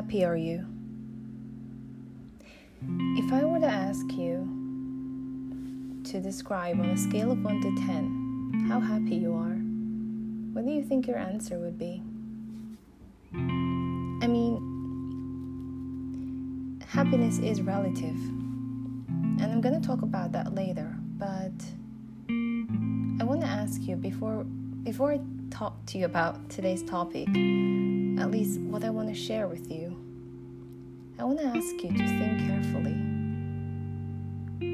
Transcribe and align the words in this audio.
happy 0.00 0.24
are 0.24 0.34
you? 0.34 0.64
If 3.18 3.30
I 3.34 3.44
were 3.44 3.60
to 3.60 3.66
ask 3.66 4.10
you 4.12 4.48
to 6.04 6.20
describe 6.22 6.80
on 6.80 6.86
a 6.86 6.96
scale 6.96 7.30
of 7.32 7.44
1 7.44 7.60
to 7.60 7.76
10 7.84 8.64
how 8.66 8.80
happy 8.80 9.16
you 9.16 9.34
are, 9.34 9.58
what 10.54 10.64
do 10.64 10.72
you 10.72 10.82
think 10.82 11.06
your 11.06 11.18
answer 11.18 11.58
would 11.58 11.78
be? 11.78 12.02
I 13.34 14.26
mean, 14.26 14.56
happiness 16.88 17.38
is 17.38 17.60
relative, 17.60 18.16
and 18.16 19.42
I'm 19.42 19.60
going 19.60 19.78
to 19.78 19.86
talk 19.86 20.00
about 20.00 20.32
that 20.32 20.54
later, 20.54 20.96
but 21.18 21.52
I 23.20 23.24
want 23.24 23.42
to 23.42 23.46
ask 23.46 23.82
you 23.82 23.96
before 23.96 24.44
before 24.82 25.12
I 25.12 25.20
talk 25.60 25.84
to 25.84 25.98
you 25.98 26.06
about 26.06 26.48
today's 26.48 26.82
topic, 26.82 27.28
at 27.28 28.30
least 28.30 28.58
what 28.60 28.82
I 28.82 28.88
want 28.88 29.10
to 29.10 29.14
share 29.14 29.46
with 29.46 29.70
you, 29.70 29.94
I 31.18 31.24
want 31.24 31.38
to 31.38 31.44
ask 31.44 31.74
you 31.82 31.90
to 31.90 31.98
think 31.98 32.48
carefully. 32.48 32.96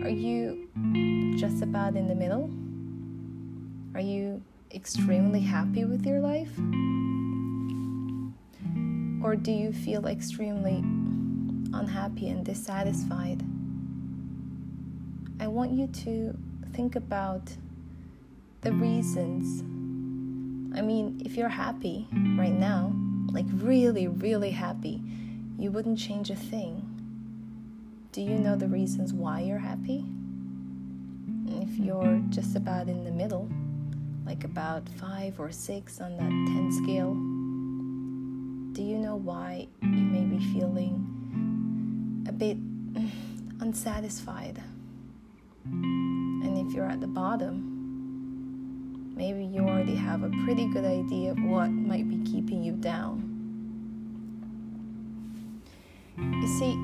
Are 0.04 0.08
you 0.08 0.68
just 1.36 1.60
about 1.60 1.96
in 1.96 2.06
the 2.06 2.14
middle? 2.14 2.48
Are 3.96 4.00
you 4.00 4.40
extremely 4.72 5.40
happy 5.40 5.84
with 5.84 6.06
your 6.06 6.20
life? 6.20 6.56
Or 9.24 9.34
do 9.34 9.50
you 9.50 9.72
feel 9.72 10.06
extremely 10.06 10.84
unhappy 11.74 12.28
and 12.28 12.44
dissatisfied? 12.44 13.42
I 15.40 15.48
want 15.48 15.72
you 15.72 15.88
to 15.88 16.38
think 16.72 16.94
about 16.94 17.56
the 18.60 18.70
reasons 18.70 19.64
I 20.76 20.82
mean, 20.82 21.22
if 21.24 21.36
you're 21.36 21.48
happy 21.48 22.06
right 22.36 22.52
now, 22.52 22.92
like 23.32 23.46
really, 23.54 24.08
really 24.08 24.50
happy, 24.50 25.00
you 25.58 25.70
wouldn't 25.70 25.98
change 25.98 26.30
a 26.30 26.36
thing. 26.36 26.92
Do 28.12 28.20
you 28.20 28.34
know 28.38 28.56
the 28.56 28.68
reasons 28.68 29.14
why 29.14 29.40
you're 29.40 29.58
happy? 29.58 30.04
If 31.48 31.78
you're 31.78 32.20
just 32.28 32.56
about 32.56 32.88
in 32.88 33.04
the 33.04 33.10
middle, 33.10 33.48
like 34.26 34.44
about 34.44 34.86
five 35.00 35.40
or 35.40 35.50
six 35.50 36.00
on 36.00 36.16
that 36.18 36.28
10 36.28 36.72
scale, 36.72 37.14
do 38.74 38.82
you 38.82 38.98
know 38.98 39.16
why 39.16 39.68
you 39.80 39.88
may 39.88 40.24
be 40.24 40.38
feeling 40.52 42.24
a 42.28 42.32
bit 42.32 42.58
unsatisfied? 43.60 44.62
And 45.64 46.68
if 46.68 46.74
you're 46.74 46.88
at 46.88 47.00
the 47.00 47.06
bottom, 47.06 47.65
maybe 49.16 49.44
you 49.44 49.62
already 49.62 49.94
have 49.94 50.22
a 50.22 50.30
pretty 50.44 50.66
good 50.68 50.84
idea 50.84 51.32
of 51.32 51.42
what 51.42 51.68
might 51.68 52.08
be 52.08 52.18
keeping 52.30 52.62
you 52.62 52.72
down. 52.72 53.32
You 56.18 56.48
see, 56.58 56.74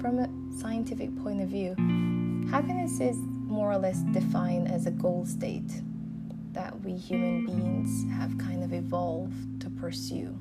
from 0.00 0.18
a 0.18 0.60
scientific 0.60 1.16
point 1.22 1.40
of 1.40 1.48
view, 1.48 1.74
happiness 2.50 3.00
is 3.00 3.16
more 3.16 3.72
or 3.72 3.78
less 3.78 4.00
defined 4.12 4.70
as 4.70 4.86
a 4.86 4.90
goal 4.90 5.24
state 5.24 5.82
that 6.52 6.78
we 6.82 6.94
human 6.94 7.46
beings 7.46 8.04
have 8.12 8.36
kind 8.38 8.62
of 8.62 8.72
evolved 8.72 9.60
to 9.62 9.70
pursue. 9.70 10.38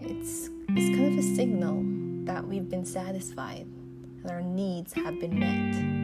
It's, 0.00 0.48
it's 0.70 0.96
kind 0.96 1.18
of 1.18 1.24
a 1.24 1.34
signal 1.34 1.82
that 2.24 2.46
we've 2.46 2.68
been 2.68 2.84
satisfied 2.84 3.66
and 4.22 4.30
our 4.30 4.42
needs 4.42 4.92
have 4.94 5.20
been 5.20 5.38
met 5.38 6.03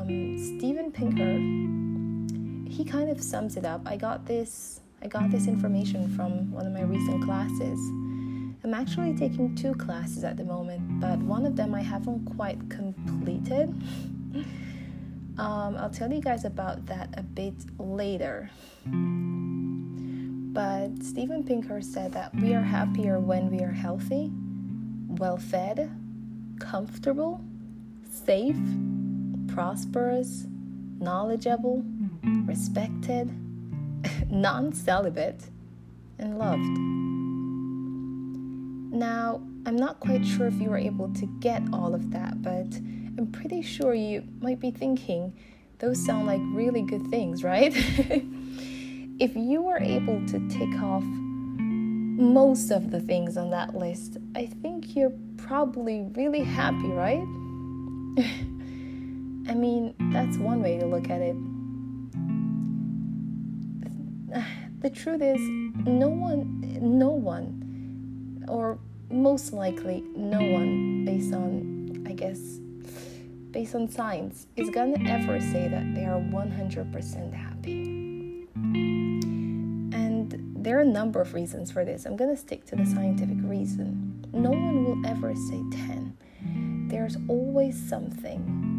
um, 0.00 0.38
Steven 0.38 0.90
Pinker, 0.92 2.70
he 2.70 2.84
kind 2.84 3.10
of 3.10 3.22
sums 3.22 3.56
it 3.56 3.64
up. 3.64 3.82
I 3.86 3.96
got 3.96 4.26
this. 4.26 4.80
I 5.02 5.06
got 5.06 5.30
this 5.30 5.46
information 5.46 6.14
from 6.14 6.52
one 6.52 6.66
of 6.66 6.72
my 6.72 6.82
recent 6.82 7.24
classes. 7.24 7.78
I'm 8.62 8.74
actually 8.74 9.16
taking 9.16 9.56
two 9.56 9.74
classes 9.74 10.24
at 10.24 10.36
the 10.36 10.44
moment, 10.44 11.00
but 11.00 11.18
one 11.20 11.46
of 11.46 11.56
them 11.56 11.74
I 11.74 11.80
haven't 11.80 12.26
quite 12.36 12.68
completed. 12.68 13.70
um, 15.38 15.76
I'll 15.78 15.90
tell 15.90 16.12
you 16.12 16.20
guys 16.20 16.44
about 16.44 16.84
that 16.86 17.08
a 17.16 17.22
bit 17.22 17.54
later. 17.78 18.50
But 20.52 21.02
Steven 21.02 21.44
Pinker 21.44 21.80
said 21.80 22.12
that 22.12 22.34
we 22.34 22.52
are 22.52 22.60
happier 22.62 23.18
when 23.18 23.50
we 23.50 23.62
are 23.62 23.72
healthy, 23.72 24.30
well 25.08 25.38
fed, 25.38 25.90
comfortable, 26.58 27.42
safe, 28.10 28.58
prosperous, 29.52 30.46
knowledgeable, 30.98 31.84
respected, 32.44 33.30
non 34.30 34.72
celibate, 34.72 35.50
and 36.18 36.38
loved. 36.38 36.78
Now, 38.96 39.40
I'm 39.66 39.76
not 39.76 40.00
quite 40.00 40.24
sure 40.26 40.46
if 40.46 40.54
you 40.60 40.70
were 40.70 40.78
able 40.78 41.12
to 41.14 41.26
get 41.40 41.62
all 41.72 41.94
of 41.94 42.10
that, 42.12 42.42
but 42.42 42.76
I'm 43.18 43.30
pretty 43.32 43.62
sure 43.62 43.94
you 43.94 44.24
might 44.40 44.60
be 44.60 44.70
thinking 44.70 45.32
those 45.78 46.04
sound 46.04 46.26
like 46.26 46.40
really 46.44 46.82
good 46.82 47.06
things, 47.08 47.42
right? 47.44 47.72
if 47.74 49.36
you 49.36 49.62
were 49.62 49.78
able 49.78 50.24
to 50.26 50.48
tick 50.48 50.82
off 50.82 51.04
most 51.04 52.70
of 52.70 52.90
the 52.90 53.00
things 53.00 53.36
on 53.36 53.50
that 53.50 53.74
list, 53.74 54.18
I 54.34 54.46
think 54.46 54.96
you're 54.96 55.12
probably 55.36 56.06
really 56.14 56.42
happy, 56.42 56.88
right? 56.88 57.24
I 59.48 59.54
mean, 59.54 59.94
that's 60.12 60.36
one 60.36 60.62
way 60.62 60.78
to 60.78 60.86
look 60.86 61.10
at 61.10 61.20
it. 61.20 61.36
The 64.80 64.88
truth 64.88 65.20
is, 65.20 65.40
no 65.86 66.08
one, 66.08 66.62
no 66.80 67.10
one, 67.10 68.46
or 68.48 68.78
most 69.10 69.52
likely 69.52 70.02
no 70.16 70.40
one, 70.40 71.04
based 71.04 71.34
on, 71.34 72.02
I 72.06 72.14
guess, 72.14 72.38
based 73.50 73.74
on 73.74 73.90
science, 73.90 74.46
is 74.56 74.70
gonna 74.70 74.98
ever 75.06 75.38
say 75.38 75.68
that 75.68 75.94
they 75.94 76.06
are 76.06 76.18
100% 76.18 77.34
happy. 77.34 78.46
And 79.94 80.54
there 80.64 80.78
are 80.78 80.82
a 80.82 80.86
number 80.86 81.20
of 81.20 81.34
reasons 81.34 81.70
for 81.70 81.84
this. 81.84 82.06
I'm 82.06 82.16
gonna 82.16 82.36
stick 82.36 82.64
to 82.66 82.76
the 82.76 82.86
scientific 82.86 83.36
reason. 83.42 84.24
No 84.32 84.50
one 84.50 84.84
will 84.84 85.06
ever 85.06 85.34
say 85.34 85.62
10. 85.72 86.16
There's 86.88 87.18
always 87.28 87.78
something 87.78 88.69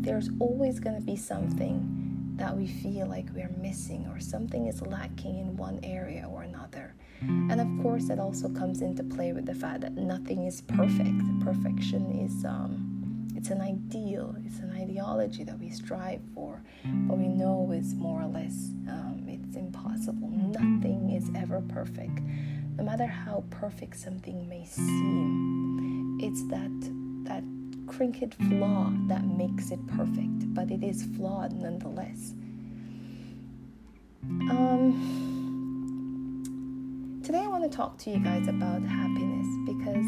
there's 0.00 0.30
always 0.38 0.80
going 0.80 0.96
to 0.96 1.02
be 1.02 1.16
something 1.16 2.34
that 2.36 2.56
we 2.56 2.66
feel 2.66 3.06
like 3.06 3.26
we're 3.34 3.54
missing 3.58 4.06
or 4.06 4.20
something 4.20 4.68
is 4.68 4.80
lacking 4.82 5.38
in 5.38 5.56
one 5.56 5.80
area 5.82 6.26
or 6.30 6.42
another. 6.42 6.94
And 7.20 7.60
of 7.60 7.68
course, 7.82 8.06
that 8.06 8.20
also 8.20 8.48
comes 8.48 8.80
into 8.80 9.02
play 9.02 9.32
with 9.32 9.44
the 9.44 9.54
fact 9.54 9.80
that 9.80 9.94
nothing 9.94 10.46
is 10.46 10.60
perfect. 10.60 11.20
Perfection 11.40 12.12
is 12.12 12.44
um, 12.44 13.28
it's 13.34 13.50
an 13.50 13.60
ideal, 13.60 14.36
it's 14.46 14.60
an 14.60 14.70
ideology 14.70 15.42
that 15.44 15.58
we 15.58 15.70
strive 15.70 16.20
for, 16.32 16.62
but 16.84 17.18
we 17.18 17.26
know 17.26 17.70
it's 17.74 17.94
more 17.94 18.22
or 18.22 18.28
less 18.28 18.70
um, 18.88 19.24
it's 19.26 19.56
impossible. 19.56 20.28
Nothing 20.30 21.10
is 21.10 21.30
ever 21.34 21.60
perfect, 21.60 22.20
no 22.76 22.84
matter 22.84 23.06
how 23.06 23.44
perfect 23.50 23.96
something 23.96 24.48
may 24.48 24.64
seem. 24.64 26.18
It's 26.20 26.42
that 26.48 26.70
that 27.24 27.42
cricket 27.88 28.34
flaw 28.34 28.92
that 29.06 29.24
makes 29.24 29.70
it 29.70 29.84
perfect, 29.88 30.54
but 30.54 30.70
it 30.70 30.84
is 30.84 31.04
flawed 31.16 31.52
nonetheless. 31.52 32.34
Um, 34.50 34.92
today, 37.24 37.40
I 37.40 37.46
want 37.46 37.70
to 37.70 37.76
talk 37.76 37.98
to 37.98 38.10
you 38.10 38.18
guys 38.18 38.46
about 38.46 38.82
happiness 38.82 39.46
because 39.66 40.06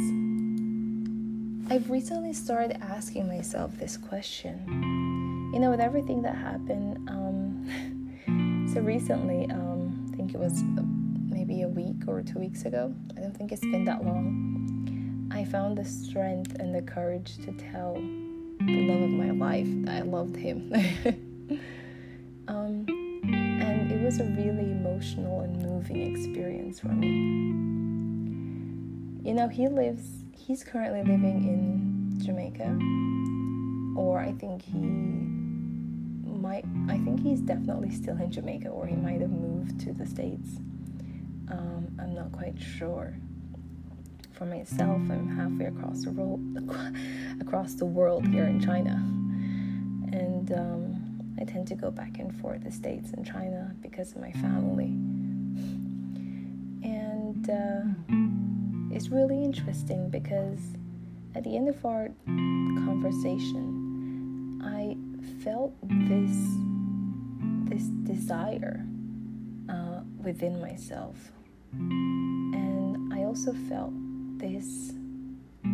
I've 1.73 1.91
recently 1.91 2.33
started 2.33 2.81
asking 2.83 3.27
myself 3.29 3.77
this 3.79 3.97
question. 3.97 5.51
You 5.55 5.61
know, 5.61 5.71
with 5.71 5.81
everything 5.81 6.23
that 6.23 6.37
happened, 6.37 7.09
um, 7.09 8.69
so 8.75 8.81
recently, 8.81 9.51
um, 9.51 10.09
I 10.13 10.17
think 10.17 10.35
it 10.35 10.39
was 10.39 10.63
maybe 11.29 11.63
a 11.63 11.69
week 11.69 12.07
or 12.07 12.23
two 12.23 12.39
weeks 12.39 12.65
ago. 12.65 12.95
I 13.17 13.21
don't 13.21 13.37
think 13.37 13.53
it's 13.53 13.63
been 13.63 13.85
that 13.87 14.05
long 14.05 14.50
I 15.33 15.45
found 15.45 15.79
the 15.79 15.85
strength 15.85 16.57
and 16.59 16.75
the 16.75 16.83
courage 16.83 17.37
to 17.45 17.53
tell 17.53 17.95
the 17.95 18.87
love 18.89 19.03
of 19.03 19.11
my 19.11 19.31
life 19.31 19.69
that 19.85 19.99
I 19.99 20.01
loved 20.01 20.35
him. 20.35 20.73
um, 22.49 22.85
and 23.23 23.93
it 23.93 24.03
was 24.03 24.19
a 24.19 24.25
really 24.25 24.73
emotional 24.73 25.43
and 25.43 25.63
moving 25.63 26.15
experience 26.15 26.81
for 26.81 26.89
me. 26.89 27.07
You 29.23 29.35
know, 29.35 29.47
he 29.47 29.69
lives, 29.69 30.25
he's 30.37 30.65
currently 30.65 31.01
living 31.01 31.45
in 31.45 32.21
Jamaica, 32.21 32.77
or 34.01 34.19
I 34.19 34.33
think 34.33 34.63
he 34.63 34.81
might, 36.29 36.65
I 36.89 36.99
think 36.99 37.23
he's 37.23 37.41
definitely 37.41 37.93
still 37.93 38.17
in 38.17 38.33
Jamaica, 38.33 38.69
or 38.69 38.85
he 38.85 38.97
might 38.97 39.21
have 39.21 39.31
moved 39.31 39.79
to 39.81 39.93
the 39.93 40.07
States. 40.07 40.57
Um, 41.49 41.87
I'm 42.01 42.15
not 42.15 42.33
quite 42.33 42.61
sure 42.61 43.15
for 44.41 44.47
myself. 44.47 45.03
I'm 45.11 45.29
halfway 45.37 45.67
across 45.67 46.03
the 46.03 46.13
world, 46.13 46.41
across 47.43 47.75
the 47.75 47.85
world 47.85 48.27
here 48.27 48.45
in 48.45 48.59
China, 48.59 48.95
and 50.17 50.51
um, 50.53 50.97
I 51.39 51.45
tend 51.45 51.67
to 51.69 51.75
go 51.75 51.91
back 51.91 52.19
and 52.19 52.35
forth 52.41 52.65
the 52.65 52.71
States 52.71 53.13
and 53.13 53.27
China 53.27 53.75
because 53.83 54.13
of 54.13 54.23
my 54.23 54.33
family. 54.33 54.97
And 56.83 57.51
uh, 57.51 57.83
it's 58.97 59.11
really 59.11 59.45
interesting 59.45 60.09
because 60.09 60.61
at 61.35 61.45
the 61.45 61.55
end 61.55 61.69
of 61.69 61.85
our 61.85 62.09
conversation, 62.25 64.63
I 64.65 64.97
felt 65.45 65.75
this 65.83 66.33
this 67.69 67.89
desire 68.05 68.87
uh, 69.69 70.01
within 70.17 70.63
myself, 70.63 71.31
and 71.75 73.13
I 73.13 73.25
also 73.25 73.53
felt 73.69 73.93
this 74.41 74.93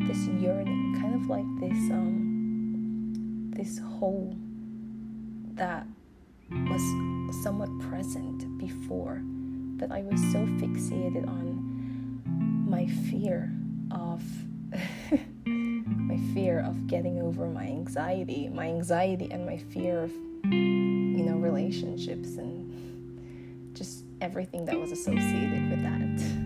this 0.08 0.26
yearning, 0.26 0.98
kind 1.00 1.14
of 1.14 1.28
like 1.28 1.46
this 1.60 1.90
um, 1.90 3.52
this 3.54 3.78
hole 3.78 4.36
that 5.54 5.86
was 6.50 6.82
somewhat 7.42 7.70
present 7.78 8.58
before, 8.58 9.20
but 9.78 9.90
I 9.92 10.02
was 10.02 10.20
so 10.32 10.38
fixated 10.58 11.26
on 11.28 12.22
my 12.68 12.86
fear 13.08 13.52
of 13.92 14.22
my 15.46 16.18
fear 16.34 16.60
of 16.60 16.86
getting 16.88 17.22
over 17.22 17.46
my 17.46 17.64
anxiety, 17.64 18.48
my 18.48 18.66
anxiety 18.66 19.28
and 19.30 19.46
my 19.46 19.58
fear 19.58 20.02
of 20.02 20.12
you 20.44 21.24
know 21.24 21.36
relationships 21.36 22.36
and 22.36 23.74
just 23.74 24.04
everything 24.20 24.64
that 24.64 24.78
was 24.78 24.90
associated 24.90 25.70
with 25.70 25.82
that 25.82 26.45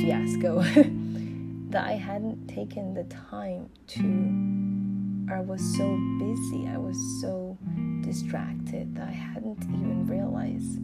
fiasco 0.00 0.62
that 1.70 1.84
I 1.86 1.92
hadn't 1.92 2.48
taken 2.48 2.94
the 2.94 3.04
time 3.04 3.68
to 3.88 5.32
I 5.34 5.40
was 5.40 5.60
so 5.76 5.98
busy 6.18 6.68
I 6.68 6.78
was 6.78 6.96
so 7.20 7.58
distracted 8.02 8.94
that 8.96 9.08
I 9.08 9.12
hadn't 9.12 9.62
even 9.64 10.06
realized 10.06 10.80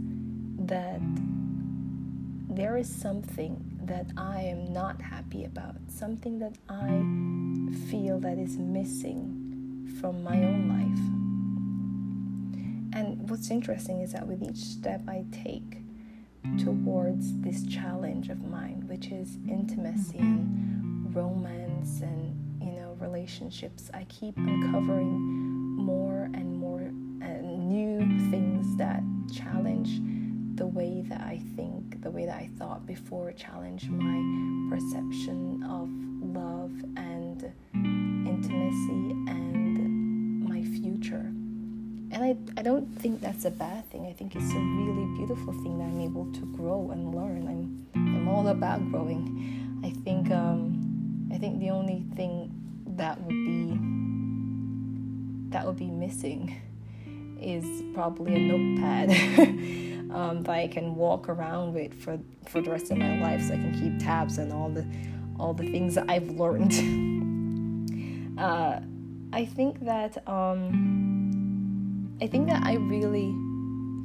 that 0.69 1.01
there 2.55 2.77
is 2.77 2.89
something 2.89 3.73
that 3.85 4.07
I 4.17 4.43
am 4.43 4.73
not 4.73 5.01
happy 5.01 5.45
about, 5.45 5.77
something 5.89 6.39
that 6.39 6.55
I 6.69 6.89
feel 7.91 8.19
that 8.21 8.39
is 8.39 8.59
missing 8.59 9.89
from 10.01 10.23
my 10.23 10.37
own 10.37 10.69
life. 10.69 10.99
And 12.95 13.29
what's 13.31 13.51
interesting 13.51 14.01
is 14.01 14.13
that 14.13 14.27
with 14.27 14.43
each 14.43 14.59
step 14.59 15.03
I 15.09 15.25
take 15.33 15.79
towards 16.59 17.39
this 17.41 17.65
challenge 17.67 18.29
of 18.29 18.43
mine, 18.45 18.85
which 18.87 19.09
is 19.09 19.39
intimacy 19.49 20.19
and 20.19 21.15
romance 21.15 22.01
and 22.01 22.37
you 22.61 22.73
know 22.73 22.97
relationships, 23.01 23.91
I 23.95 24.05
keep 24.05 24.37
uncovering 24.37 25.11
more 25.77 26.29
and 26.35 26.57
more 26.57 26.91
uh, 27.23 27.41
new 27.43 27.99
things 28.31 28.77
that 28.77 29.03
challenge 29.33 30.01
the 30.57 30.67
way 30.67 31.03
that 31.09 31.23
I 31.23 31.41
think, 31.57 32.03
the 32.03 32.11
way 32.11 32.27
that 32.27 32.37
I 32.37 32.51
thought 32.59 32.87
before, 32.87 33.33
challenge 33.33 33.89
my 33.89 34.75
perception 34.75 35.63
of 35.65 35.89
love 36.37 36.73
and 36.97 37.53
intimacy 37.75 39.11
and. 39.31 39.62
And 42.23 42.39
I, 42.57 42.61
I 42.61 42.63
don't 42.63 42.87
think 43.01 43.21
that's 43.21 43.45
a 43.47 43.51
bad 43.51 43.91
thing. 43.91 44.07
I 44.07 44.13
think 44.13 44.37
it's 44.37 44.53
a 44.53 44.59
really 44.59 45.17
beautiful 45.17 45.53
thing 45.55 45.79
that 45.79 45.85
I'm 45.85 46.01
able 46.01 46.33
to 46.33 46.41
grow 46.57 46.91
and 46.93 47.13
learn. 47.13 47.49
I'm, 47.49 47.87
I'm 47.97 48.29
all 48.29 48.47
about 48.49 48.89
growing. 48.91 49.81
I 49.85 49.91
think 50.05 50.31
um, 50.31 51.29
I 51.33 51.39
think 51.39 51.59
the 51.59 51.71
only 51.71 52.05
thing 52.15 52.55
that 52.97 53.21
would 53.23 53.29
be 53.29 53.77
that 55.51 55.67
would 55.67 55.77
be 55.77 55.91
missing 55.91 56.61
is 57.41 57.83
probably 57.93 58.37
a 58.37 58.39
notepad. 58.39 59.11
um, 60.15 60.45
that 60.45 60.53
I 60.53 60.69
can 60.69 60.95
walk 60.95 61.29
around 61.29 61.75
with 61.75 61.93
for 61.93 62.21
for 62.47 62.61
the 62.61 62.71
rest 62.71 62.93
of 62.93 62.99
my 62.99 63.21
life, 63.21 63.43
so 63.43 63.55
I 63.55 63.57
can 63.57 63.73
keep 63.73 63.99
tabs 63.99 64.39
on 64.39 64.53
all 64.53 64.69
the 64.69 64.87
all 65.41 65.55
the 65.55 65.69
things 65.69 65.97
that 65.97 66.09
I've 66.09 66.31
learned. 66.31 66.73
uh, 68.39 68.79
I 69.33 69.45
think 69.45 69.81
that 69.87 70.23
um, 70.29 71.42
I 72.23 72.29
think 72.29 72.49
that 72.51 72.63
I 72.65 72.75
really 72.75 73.35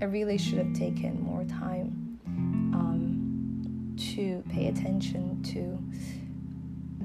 I 0.02 0.06
really 0.06 0.40
should 0.40 0.58
have 0.58 0.74
taken 0.74 1.22
more 1.22 1.44
time 1.44 2.20
um, 2.74 3.96
to 4.16 4.44
pay 4.50 4.70
attention 4.70 5.44
to 5.54 5.78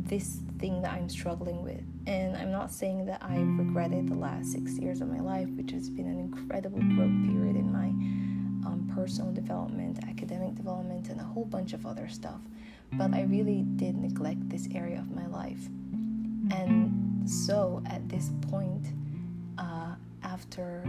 this 0.08 0.40
thing 0.58 0.80
that 0.80 0.94
I'm 0.94 1.10
struggling 1.10 1.62
with. 1.62 1.82
And 2.06 2.34
I'm 2.34 2.50
not 2.50 2.72
saying 2.72 3.04
that 3.06 3.22
I 3.22 3.36
regretted 3.36 4.08
the 4.08 4.14
last 4.14 4.52
six 4.52 4.78
years 4.78 5.02
of 5.02 5.08
my 5.08 5.20
life, 5.20 5.48
which 5.50 5.72
has 5.72 5.90
been 5.90 6.06
an 6.06 6.18
incredible 6.18 6.78
growth 6.78 7.12
period 7.26 7.56
in 7.56 7.70
my 7.70 7.88
um, 8.66 8.90
personal 8.94 9.32
development, 9.32 9.98
academic 10.08 10.54
development, 10.54 11.10
and 11.10 11.20
a 11.20 11.24
whole 11.24 11.44
bunch 11.44 11.74
of 11.74 11.84
other 11.84 12.08
stuff. 12.08 12.40
But 12.94 13.12
I 13.12 13.24
really 13.24 13.64
did 13.76 13.98
neglect 13.98 14.48
this 14.48 14.66
area 14.74 14.98
of 14.98 15.10
my 15.10 15.26
life. 15.26 15.66
And 16.50 17.28
so 17.28 17.82
at 17.84 18.08
this 18.08 18.30
point, 18.50 18.86
after 20.32 20.81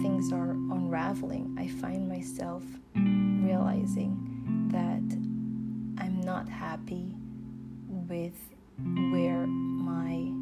things 0.00 0.32
are 0.32 0.52
unraveling, 0.52 1.54
I 1.58 1.68
find 1.68 2.08
myself 2.08 2.62
realizing 2.94 4.16
that 4.72 6.02
I'm 6.02 6.22
not 6.22 6.48
happy 6.48 7.14
with 8.08 8.32
where 9.12 9.46
my 9.46 10.32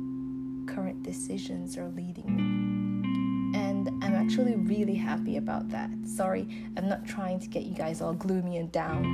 current 0.73 1.03
decisions 1.03 1.77
are 1.77 1.89
leading 1.89 2.37
me. 2.37 3.59
And 3.59 3.89
I'm 4.05 4.15
actually 4.15 4.55
really 4.55 4.95
happy 4.95 5.37
about 5.37 5.69
that. 5.71 5.91
Sorry, 6.05 6.47
I'm 6.77 6.89
not 6.89 7.05
trying 7.07 7.41
to 7.41 7.49
get 7.49 7.65
you 7.65 7.75
guys 7.75 8.01
all 8.01 8.13
gloomy 8.13 8.59
and 8.59 8.71
down. 8.71 9.05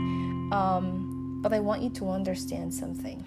Um, 0.53 1.41
but 1.43 1.55
I 1.55 1.61
want 1.61 1.81
you 1.81 1.89
to 1.91 2.11
understand 2.11 2.75
something. 2.75 3.25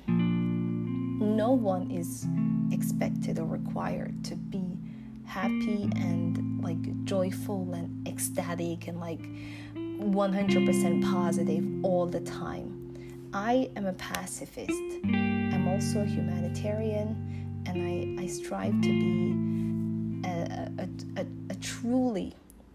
No 1.19 1.53
one 1.53 1.89
is 1.89 2.27
expected 2.71 3.39
or 3.39 3.45
required 3.45 4.23
to 4.25 4.35
be 4.35 4.66
happy 5.27 5.89
and 5.95 6.63
like 6.63 7.03
joyful 7.05 7.73
and 7.73 8.07
ecstatic 8.07 8.87
and 8.87 8.99
like 8.99 9.21
100% 9.75 11.11
positive 11.11 11.65
all 11.83 12.05
the 12.05 12.21
time. 12.21 12.73
I 13.33 13.69
am 13.75 13.85
a 13.85 13.93
pacifist. 13.93 14.71
I'm 15.03 15.67
also 15.67 16.01
a 16.01 16.05
humanitarian 16.05 17.61
and 17.65 18.19
I, 18.19 18.23
I 18.23 18.27
strive 18.27 18.73
to 18.81 18.87
be 18.87 20.27
a, 20.27 20.71
a, 20.79 21.21
a, 21.21 21.25
a 21.49 21.55
truly 21.55 22.33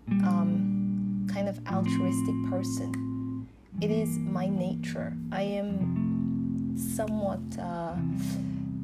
um, 0.08 1.26
kind 1.32 1.48
of 1.48 1.58
altruistic 1.66 2.34
person. 2.50 3.48
It 3.80 3.90
is 3.90 4.18
my 4.18 4.48
nature. 4.48 5.16
I 5.32 5.42
am 5.42 6.76
somewhat, 6.76 7.40
uh, 7.58 7.96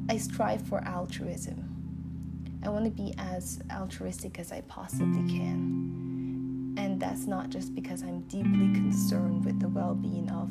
I 0.08 0.16
strive 0.16 0.62
for 0.62 0.82
altruism. 0.84 1.67
I 2.62 2.68
want 2.68 2.84
to 2.84 2.90
be 2.90 3.14
as 3.18 3.60
altruistic 3.72 4.38
as 4.38 4.52
I 4.52 4.62
possibly 4.62 5.28
can. 5.28 6.74
And 6.76 7.00
that's 7.00 7.26
not 7.26 7.50
just 7.50 7.74
because 7.74 8.02
I'm 8.02 8.20
deeply 8.22 8.72
concerned 8.72 9.44
with 9.44 9.60
the 9.60 9.68
well 9.68 9.94
being 9.94 10.28
of, 10.30 10.48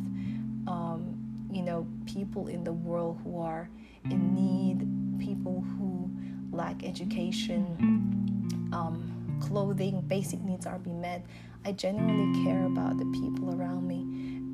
um, 0.67 1.17
you 1.51 1.61
know, 1.61 1.87
people 2.05 2.47
in 2.47 2.63
the 2.63 2.73
world 2.73 3.19
who 3.23 3.39
are 3.41 3.69
in 4.05 4.33
need, 4.33 5.19
people 5.19 5.61
who 5.61 6.09
lack 6.51 6.83
education, 6.83 7.65
um, 8.73 9.39
clothing, 9.41 10.01
basic 10.01 10.41
needs 10.41 10.65
are 10.65 10.79
being 10.79 11.01
met. 11.01 11.25
I 11.65 11.73
genuinely 11.73 12.43
care 12.45 12.65
about 12.65 12.97
the 12.97 13.05
people 13.05 13.53
around 13.53 13.87
me, 13.87 14.01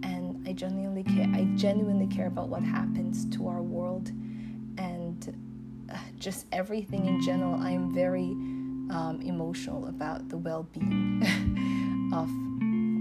and 0.08 0.48
I 0.48 0.54
genuinely 0.54 1.04
care. 1.04 1.28
I 1.34 1.46
genuinely 1.56 2.08
care 2.08 2.28
about 2.28 2.50
what 2.50 2.64
happens 2.64 3.26
to 3.36 3.48
our 3.48 3.62
world, 3.62 4.12
just 6.20 6.46
everything 6.52 7.06
in 7.06 7.22
general. 7.22 7.56
I 7.62 7.72
am 7.72 7.94
very 7.94 8.32
um, 8.96 9.20
emotional 9.24 9.88
about 9.88 10.30
the 10.30 10.38
well-being 10.38 11.22
of 12.14 12.30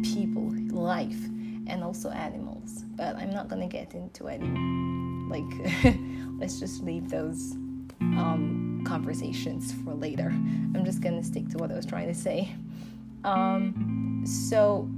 people, 0.04 0.52
life, 0.76 1.24
and 1.66 1.82
also 1.82 2.10
animals. 2.10 2.84
But 2.96 3.16
I'm 3.16 3.30
not 3.30 3.48
gonna 3.48 3.68
get 3.68 3.94
into 3.94 4.28
any 4.28 4.48
like. 5.28 5.96
let's 6.42 6.58
just 6.58 6.82
leave 6.82 7.08
those 7.08 7.52
um, 8.00 8.82
conversations 8.84 9.72
for 9.72 9.94
later. 9.94 10.26
I'm 10.26 10.84
just 10.84 11.00
gonna 11.00 11.22
stick 11.22 11.48
to 11.50 11.58
what 11.58 11.70
I 11.70 11.74
was 11.74 11.86
trying 11.86 12.08
to 12.08 12.14
say. 12.14 12.52
Um, 13.22 14.24
so 14.26 14.88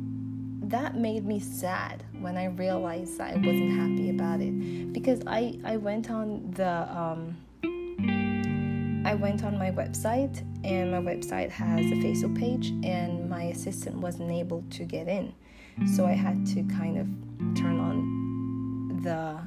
that 0.63 0.97
made 0.97 1.27
me 1.27 1.39
sad 1.39 2.03
when 2.21 2.39
I 2.39 2.47
realized 2.47 3.19
that 3.19 3.35
I 3.35 3.37
wasn't 3.37 3.79
happy 3.79 4.09
about 4.09 4.41
it 4.41 4.93
because 4.95 5.21
I 5.27 5.59
I 5.65 5.77
went 5.77 6.11
on 6.11 6.51
the 6.53 6.89
um, 6.91 7.37
I 9.05 9.15
went 9.15 9.45
on 9.45 9.59
my 9.59 9.71
website 9.71 10.43
and 10.65 10.91
my 10.91 10.99
website 10.99 11.51
has 11.51 11.85
a 11.87 11.95
Facebook 11.97 12.39
page 12.39 12.71
and 12.83 13.29
my 13.29 13.45
assistant 13.45 13.97
wasn't 13.97 14.31
able 14.31 14.65
to 14.71 14.85
get 14.85 15.09
in, 15.09 15.35
so 15.95 16.07
I 16.07 16.13
had 16.13 16.47
to 16.49 16.63
kind 16.65 16.99
of 16.99 17.07
turn 17.55 17.79
on 17.79 19.01
the 19.03 19.39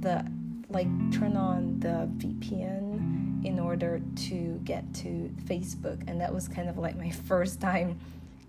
the 0.00 0.24
like 0.70 0.88
turn 1.12 1.36
on 1.36 1.80
the 1.80 2.08
VPN 2.18 3.44
in 3.44 3.58
order 3.58 4.00
to 4.14 4.60
get 4.64 4.92
to 4.94 5.30
Facebook, 5.44 6.02
and 6.06 6.20
that 6.20 6.32
was 6.32 6.48
kind 6.48 6.68
of 6.68 6.78
like 6.78 6.96
my 6.96 7.10
first 7.26 7.60
time 7.60 7.98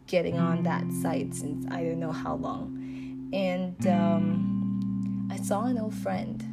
getting 0.07 0.37
on 0.37 0.63
that 0.63 0.83
site 1.01 1.33
since 1.33 1.65
I 1.71 1.83
don't 1.83 1.99
know 1.99 2.11
how 2.11 2.35
long. 2.35 3.29
And 3.31 3.87
um, 3.87 5.29
I 5.31 5.37
saw 5.37 5.65
an 5.65 5.77
old 5.77 5.93
friend 5.93 6.43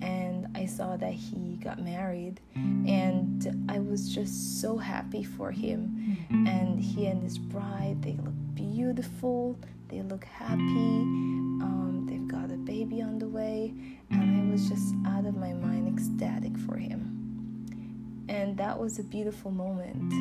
and 0.00 0.39
I 0.54 0.66
saw 0.66 0.96
that 0.96 1.12
he 1.12 1.56
got 1.62 1.80
married 1.80 2.40
and 2.54 3.66
I 3.68 3.78
was 3.78 4.14
just 4.14 4.60
so 4.60 4.76
happy 4.76 5.22
for 5.22 5.50
him. 5.50 6.18
And 6.30 6.80
he 6.80 7.06
and 7.06 7.22
his 7.22 7.38
bride 7.38 8.02
they 8.02 8.12
look 8.12 8.34
beautiful 8.54 9.58
they 9.88 10.02
look 10.02 10.24
happy 10.24 10.58
um, 10.58 12.06
they've 12.08 12.28
got 12.28 12.50
a 12.50 12.56
baby 12.56 13.02
on 13.02 13.18
the 13.18 13.26
way 13.28 13.74
and 14.10 14.48
I 14.48 14.52
was 14.52 14.68
just 14.68 14.94
out 15.06 15.26
of 15.26 15.36
my 15.36 15.52
mind 15.52 15.88
ecstatic 15.88 16.56
for 16.58 16.76
him. 16.76 18.26
And 18.28 18.56
that 18.58 18.78
was 18.78 18.98
a 18.98 19.04
beautiful 19.04 19.50
moment 19.50 20.12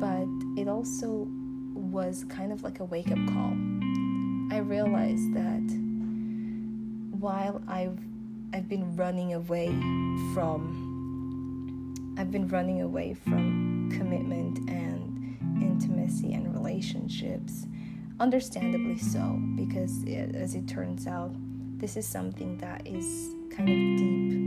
but 0.00 0.26
it 0.60 0.66
also 0.66 1.28
was 1.74 2.24
kind 2.28 2.52
of 2.52 2.62
like 2.62 2.80
a 2.80 2.84
wake-up 2.84 3.18
call. 3.28 3.52
I 4.50 4.58
realized 4.58 5.34
that 5.34 5.60
while 7.20 7.62
I've 7.68 7.98
I've 8.52 8.68
been 8.68 8.96
running 8.96 9.34
away 9.34 9.68
from 10.34 10.88
I've 12.18 12.30
been 12.30 12.48
running 12.48 12.82
away 12.82 13.14
from 13.14 13.90
commitment 13.92 14.58
and 14.68 15.38
intimacy 15.62 16.32
and 16.34 16.52
relationships 16.52 17.66
understandably 18.18 18.98
so 18.98 19.38
because 19.54 20.02
it, 20.02 20.34
as 20.34 20.54
it 20.54 20.68
turns 20.68 21.06
out 21.06 21.32
this 21.78 21.96
is 21.96 22.06
something 22.06 22.58
that 22.58 22.86
is 22.86 23.34
kind 23.50 23.68
of 23.68 23.76
deep 23.98 24.40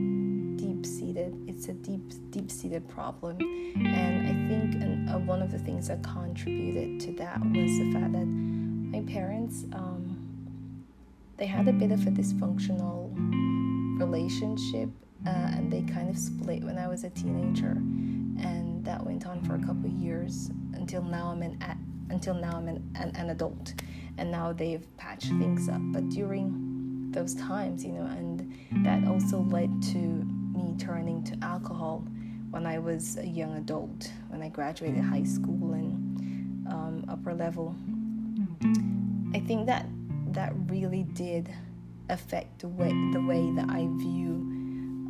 deep 0.57 0.85
seated 0.85 1.35
it's 1.47 1.69
a 1.69 1.73
deep 1.73 2.01
deep 2.29 2.51
seated 2.51 2.87
problem. 2.89 3.37
And 3.75 4.27
I 4.27 4.33
think 4.49 4.83
an, 4.83 5.25
one 5.25 5.41
of 5.41 5.51
the 5.51 5.59
things 5.59 5.87
that 5.87 6.03
contributed 6.03 6.99
to 7.01 7.13
that 7.13 7.39
was 7.39 7.77
the 7.79 7.91
fact 7.93 8.11
that 8.11 8.25
my 8.25 9.01
parents 9.11 9.63
um, 9.71 10.19
they 11.37 11.45
had 11.45 11.67
a 11.67 11.73
bit 11.73 11.91
of 11.91 12.05
a 12.05 12.11
dysfunctional 12.11 13.11
relationship 13.97 14.89
uh, 15.25 15.29
and 15.29 15.71
they 15.71 15.81
kind 15.81 16.09
of 16.09 16.17
split 16.17 16.63
when 16.63 16.77
I 16.77 16.87
was 16.87 17.03
a 17.03 17.09
teenager 17.09 17.71
and 18.41 18.83
that 18.83 19.05
went 19.05 19.25
on 19.25 19.41
for 19.43 19.55
a 19.55 19.59
couple 19.59 19.89
years 19.89 20.49
until 20.73 21.03
now 21.03 21.27
I'm 21.27 21.41
an 21.41 21.57
until 22.09 22.33
now 22.33 22.57
I'm 22.57 22.67
an, 22.67 22.91
an, 22.95 23.15
an 23.15 23.29
adult 23.29 23.73
and 24.17 24.29
now 24.29 24.53
they've 24.53 24.85
patched 24.97 25.27
things 25.27 25.69
up. 25.69 25.81
But 25.91 26.09
during 26.09 27.09
those 27.11 27.35
times 27.35 27.85
you 27.85 27.93
know 27.93 28.05
and 28.05 28.85
that 28.85 29.07
also 29.07 29.41
led 29.41 29.81
to 29.83 29.97
me 29.97 30.75
turning 30.77 31.23
to 31.23 31.37
alcohol 31.41 32.05
when 32.49 32.65
I 32.65 32.77
was 32.79 33.17
a 33.17 33.25
young 33.25 33.55
adult 33.57 34.11
when 34.29 34.41
I 34.41 34.49
graduated 34.49 35.03
high 35.03 35.23
school 35.23 35.73
and 35.73 36.67
um, 36.67 37.05
upper 37.07 37.33
level. 37.33 37.75
I 39.33 39.39
think 39.39 39.65
that 39.67 39.87
that 40.33 40.53
really 40.67 41.03
did 41.13 41.53
affect 42.09 42.59
the 42.59 42.67
way 42.67 42.89
the 43.11 43.21
way 43.21 43.51
that 43.51 43.69
I 43.69 43.87
view 43.97 44.53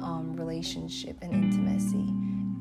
um, 0.02 0.36
relationship 0.36 1.18
and 1.22 1.34
intimacy. 1.34 2.10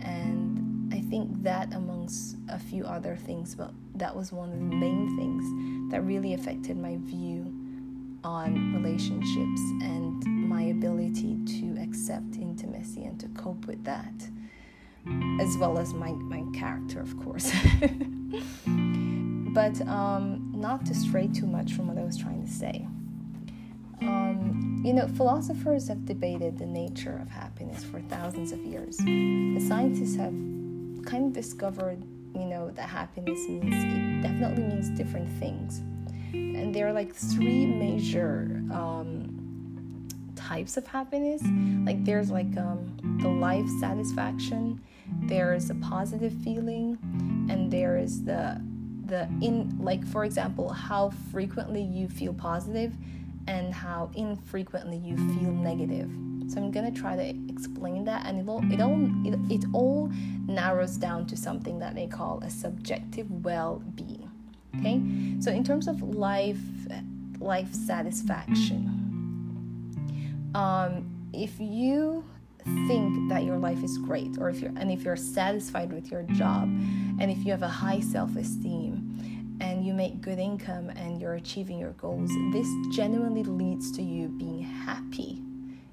And 0.04 0.92
I 0.92 1.00
think 1.00 1.42
that 1.42 1.72
amongst 1.74 2.36
a 2.48 2.58
few 2.58 2.84
other 2.84 3.16
things, 3.16 3.54
but 3.54 3.72
that 3.94 4.14
was 4.14 4.32
one 4.32 4.52
of 4.52 4.58
the 4.58 4.76
main 4.76 5.16
things 5.16 5.90
that 5.92 6.02
really 6.02 6.34
affected 6.34 6.76
my 6.76 6.96
view 7.00 7.52
on 8.24 8.74
relationships 8.74 9.60
and 9.82 10.24
my 10.48 10.62
ability 10.62 11.38
to 11.44 11.76
accept 11.82 12.36
intimacy 12.36 13.04
and 13.04 13.18
to 13.18 13.28
cope 13.28 13.66
with 13.66 13.82
that, 13.84 14.14
as 15.40 15.56
well 15.56 15.78
as 15.78 15.92
my, 15.92 16.12
my 16.12 16.44
character, 16.56 17.00
of 17.00 17.18
course. 17.20 17.52
but 19.52 19.80
um, 19.88 20.52
not 20.54 20.86
to 20.86 20.94
stray 20.94 21.26
too 21.26 21.46
much 21.46 21.72
from 21.72 21.88
what 21.88 21.98
I 21.98 22.04
was 22.04 22.16
trying 22.16 22.44
to 22.46 22.50
say. 22.50 22.86
Um, 24.08 24.82
you 24.84 24.92
know, 24.92 25.06
philosophers 25.08 25.88
have 25.88 26.04
debated 26.04 26.58
the 26.58 26.66
nature 26.66 27.18
of 27.22 27.28
happiness 27.28 27.84
for 27.84 28.00
thousands 28.02 28.52
of 28.52 28.58
years. 28.60 28.96
The 28.98 29.64
scientists 29.66 30.16
have 30.16 30.34
kind 31.04 31.26
of 31.26 31.32
discovered, 31.32 32.02
you 32.34 32.44
know, 32.44 32.70
that 32.70 32.88
happiness 32.88 33.48
means 33.48 33.74
it 33.74 34.22
definitely 34.22 34.64
means 34.64 34.88
different 34.90 35.28
things, 35.38 35.78
and 36.32 36.74
there 36.74 36.88
are 36.88 36.92
like 36.92 37.14
three 37.14 37.66
major 37.66 38.62
um, 38.72 40.08
types 40.34 40.76
of 40.76 40.86
happiness. 40.86 41.42
Like 41.84 42.04
there's 42.04 42.30
like 42.30 42.56
um, 42.56 43.18
the 43.22 43.28
life 43.28 43.68
satisfaction, 43.80 44.80
there's 45.22 45.70
a 45.70 45.74
positive 45.76 46.32
feeling, 46.42 46.98
and 47.50 47.70
there 47.70 47.96
is 47.98 48.24
the 48.24 48.60
the 49.06 49.28
in 49.40 49.76
like 49.78 50.06
for 50.06 50.24
example 50.24 50.70
how 50.70 51.10
frequently 51.30 51.82
you 51.82 52.08
feel 52.08 52.32
positive 52.32 52.94
and 53.46 53.74
how 53.74 54.10
infrequently 54.14 54.96
you 54.96 55.16
feel 55.16 55.52
negative. 55.52 56.10
So 56.48 56.60
I'm 56.60 56.70
gonna 56.70 56.90
try 56.90 57.16
to 57.16 57.28
explain 57.48 58.04
that, 58.04 58.26
and 58.26 58.40
it 58.40 58.48
all 58.48 58.62
it 58.72 58.80
all 58.80 58.98
it, 59.24 59.38
it 59.50 59.64
all 59.72 60.10
narrows 60.46 60.96
down 60.96 61.26
to 61.26 61.36
something 61.36 61.78
that 61.78 61.94
they 61.94 62.06
call 62.06 62.40
a 62.42 62.50
subjective 62.50 63.30
well-being. 63.44 64.30
Okay, 64.78 65.02
so 65.40 65.50
in 65.50 65.62
terms 65.64 65.86
of 65.88 66.02
life 66.02 66.58
life 67.38 67.72
satisfaction, 67.72 68.88
um, 70.54 71.04
if 71.32 71.58
you 71.58 72.24
think 72.86 73.28
that 73.28 73.44
your 73.44 73.56
life 73.56 73.82
is 73.82 73.98
great, 73.98 74.38
or 74.38 74.48
if 74.48 74.60
you're 74.60 74.72
and 74.76 74.90
if 74.90 75.02
you're 75.02 75.16
satisfied 75.16 75.92
with 75.92 76.10
your 76.10 76.22
job, 76.22 76.64
and 77.20 77.30
if 77.30 77.44
you 77.44 77.50
have 77.50 77.62
a 77.62 77.68
high 77.68 78.00
self-esteem, 78.00 79.11
and 79.62 79.86
you 79.86 79.94
make 79.94 80.20
good 80.20 80.40
income 80.40 80.90
and 80.90 81.20
you're 81.20 81.34
achieving 81.34 81.78
your 81.78 81.92
goals, 81.92 82.30
this 82.52 82.68
genuinely 82.90 83.44
leads 83.44 83.92
to 83.92 84.02
you 84.02 84.28
being 84.28 84.60
happy. 84.60 85.40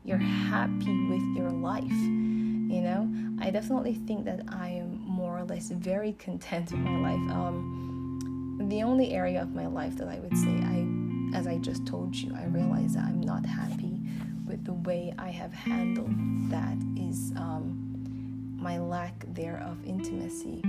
You're 0.04 0.18
happy 0.18 1.08
with 1.08 1.22
your 1.38 1.52
life. 1.52 1.84
You 1.92 2.82
know, 2.82 3.12
I 3.40 3.52
definitely 3.52 3.94
think 3.94 4.26
that 4.26 4.42
I 4.50 4.70
am 4.70 5.00
more 5.02 5.38
or 5.38 5.44
less 5.44 5.70
very 5.70 6.14
content 6.14 6.72
with 6.72 6.80
my 6.82 7.12
life. 7.12 7.32
Um, 7.32 8.66
the 8.70 8.82
only 8.82 9.14
area 9.14 9.42
of 9.42 9.54
my 9.54 9.68
life 9.68 9.96
that 9.98 10.08
I 10.08 10.20
would 10.20 10.36
say 10.36 10.50
I, 10.50 11.38
as 11.38 11.46
I 11.46 11.58
just 11.58 11.86
told 11.86 12.16
you, 12.16 12.34
I 12.36 12.46
realize 12.46 12.96
that 12.96 13.06
I'm 13.06 13.22
not 13.22 13.46
happy 13.46 14.00
with 14.48 14.66
the 14.66 14.74
way 14.74 15.14
I 15.20 15.30
have 15.30 15.54
handled 15.54 16.10
that 16.50 16.78
is 16.96 17.34
um, 17.36 18.58
my 18.60 18.80
lack 18.80 19.26
there 19.34 19.64
of 19.66 19.78
intimacy 19.86 20.62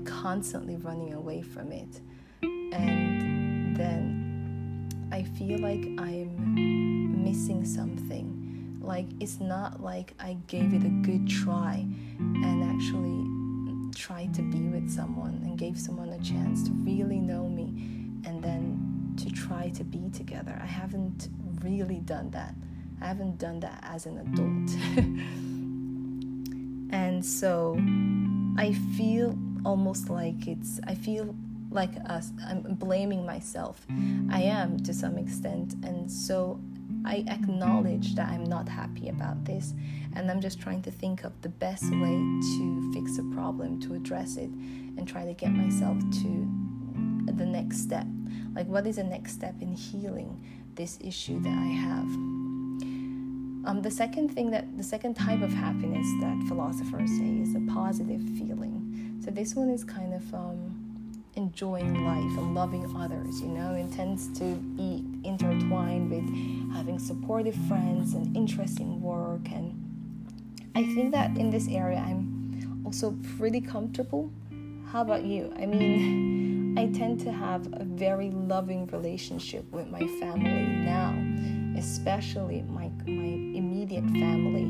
my 0.00 0.10
constantly 0.10 0.76
running 0.76 1.14
away 1.14 1.42
from 1.42 1.72
it. 1.72 2.00
And 2.42 3.76
then 3.76 4.88
I 5.12 5.22
feel 5.22 5.58
like 5.58 5.84
I'm 5.98 7.22
missing 7.24 7.64
something. 7.64 8.78
Like 8.80 9.06
it's 9.20 9.40
not 9.40 9.82
like 9.82 10.14
I 10.18 10.36
gave 10.46 10.72
it 10.74 10.84
a 10.84 10.88
good 10.88 11.28
try 11.28 11.86
and 12.18 12.64
actually 12.64 13.26
tried 13.94 14.32
to 14.34 14.42
be 14.42 14.68
with 14.68 14.90
someone 14.90 15.40
and 15.44 15.58
gave 15.58 15.78
someone 15.78 16.10
a 16.10 16.18
chance 16.20 16.62
to 16.64 16.72
really 16.72 17.18
know 17.18 17.48
me 17.48 17.68
and 18.24 18.42
then 18.42 19.14
to 19.18 19.30
try 19.30 19.68
to 19.70 19.84
be 19.84 20.08
together. 20.10 20.58
I 20.60 20.66
haven't 20.66 21.28
really 21.62 22.00
done 22.00 22.30
that. 22.30 22.54
I 23.02 23.06
haven't 23.06 23.38
done 23.38 23.60
that 23.60 23.82
as 23.82 24.06
an 24.06 24.18
adult. 24.18 24.70
and 26.92 27.24
so 27.24 27.76
I 28.56 28.72
feel 28.96 29.38
almost 29.64 30.10
like 30.10 30.46
it's 30.46 30.80
I 30.86 30.94
feel 30.94 31.34
like 31.70 31.92
us 32.06 32.32
I'm 32.46 32.62
blaming 32.74 33.24
myself. 33.24 33.86
I 34.30 34.42
am 34.42 34.78
to 34.80 34.92
some 34.92 35.18
extent 35.18 35.74
and 35.84 36.10
so 36.10 36.60
I 37.04 37.24
acknowledge 37.28 38.14
that 38.16 38.28
I'm 38.28 38.44
not 38.44 38.68
happy 38.68 39.08
about 39.08 39.44
this 39.44 39.72
and 40.14 40.30
I'm 40.30 40.40
just 40.40 40.60
trying 40.60 40.82
to 40.82 40.90
think 40.90 41.24
of 41.24 41.32
the 41.42 41.48
best 41.48 41.84
way 41.84 42.16
to 42.56 42.92
fix 42.92 43.18
a 43.18 43.22
problem, 43.34 43.80
to 43.80 43.94
address 43.94 44.36
it 44.36 44.50
and 44.50 45.06
try 45.06 45.24
to 45.24 45.32
get 45.32 45.50
myself 45.50 45.98
to 45.98 46.48
the 47.32 47.46
next 47.46 47.78
step. 47.80 48.06
Like 48.54 48.66
what 48.66 48.86
is 48.86 48.96
the 48.96 49.04
next 49.04 49.32
step 49.32 49.54
in 49.60 49.72
healing 49.72 50.44
this 50.74 50.98
issue 51.00 51.40
that 51.40 51.56
I 51.56 51.66
have? 51.66 52.08
Um, 53.62 53.80
the 53.82 53.90
second 53.90 54.30
thing 54.30 54.50
that 54.50 54.76
the 54.76 54.82
second 54.82 55.14
type 55.14 55.42
of 55.42 55.52
happiness 55.52 56.06
that 56.22 56.44
philosophers 56.48 57.10
say 57.10 57.40
is 57.42 57.54
a 57.54 57.60
positive 57.72 58.22
feeling 58.38 58.79
so 59.22 59.30
this 59.30 59.54
one 59.54 59.70
is 59.70 59.84
kind 59.84 60.14
of 60.14 60.34
um, 60.34 60.80
enjoying 61.36 62.04
life 62.04 62.38
and 62.38 62.54
loving 62.54 62.84
others, 62.96 63.40
you 63.40 63.48
know, 63.48 63.74
it 63.74 63.92
tends 63.92 64.28
to 64.38 64.54
be 64.54 65.04
intertwined 65.24 66.10
with 66.10 66.74
having 66.74 66.98
supportive 66.98 67.54
friends 67.68 68.14
and 68.14 68.36
interesting 68.36 69.00
work. 69.00 69.50
And 69.50 69.74
I 70.74 70.82
think 70.94 71.12
that 71.12 71.36
in 71.36 71.50
this 71.50 71.68
area, 71.68 71.98
I'm 71.98 72.82
also 72.84 73.16
pretty 73.38 73.60
comfortable. 73.60 74.30
How 74.90 75.02
about 75.02 75.24
you? 75.24 75.52
I 75.56 75.66
mean, 75.66 76.76
I 76.78 76.86
tend 76.86 77.20
to 77.20 77.32
have 77.32 77.68
a 77.74 77.84
very 77.84 78.30
loving 78.30 78.86
relationship 78.88 79.70
with 79.70 79.88
my 79.88 80.06
family 80.18 80.66
now, 80.66 81.14
especially 81.78 82.62
my, 82.62 82.90
my 83.06 83.56
immediate 83.56 84.04
family. 84.04 84.64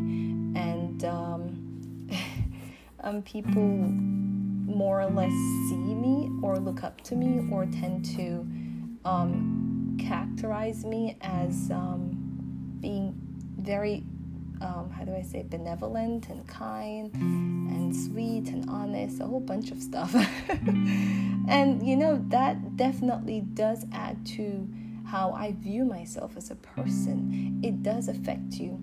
And 0.60 1.04
um, 1.04 2.08
um, 3.00 3.22
people 3.22 4.19
more 4.70 5.00
or 5.00 5.10
less 5.10 5.32
see 5.68 5.94
me 5.94 6.30
or 6.42 6.56
look 6.56 6.82
up 6.84 7.00
to 7.02 7.16
me 7.16 7.46
or 7.52 7.66
tend 7.66 8.04
to 8.16 8.46
um, 9.04 9.96
characterize 9.98 10.84
me 10.84 11.16
as 11.20 11.70
um, 11.70 12.78
being 12.80 13.14
very 13.58 14.04
um, 14.60 14.90
how 14.90 15.04
do 15.04 15.14
I 15.14 15.22
say 15.22 15.42
benevolent 15.48 16.28
and 16.28 16.46
kind 16.46 17.14
and 17.14 17.96
sweet 17.96 18.48
and 18.48 18.68
honest, 18.68 19.20
a 19.20 19.26
whole 19.26 19.40
bunch 19.40 19.70
of 19.70 19.82
stuff. 19.82 20.14
and 21.48 21.86
you 21.86 21.96
know, 21.96 22.22
that 22.28 22.76
definitely 22.76 23.40
does 23.54 23.86
add 23.92 24.24
to 24.26 24.68
how 25.06 25.32
I 25.32 25.52
view 25.52 25.84
myself 25.84 26.36
as 26.36 26.50
a 26.50 26.56
person. 26.56 27.60
It 27.64 27.82
does 27.82 28.08
affect 28.08 28.54
you. 28.54 28.78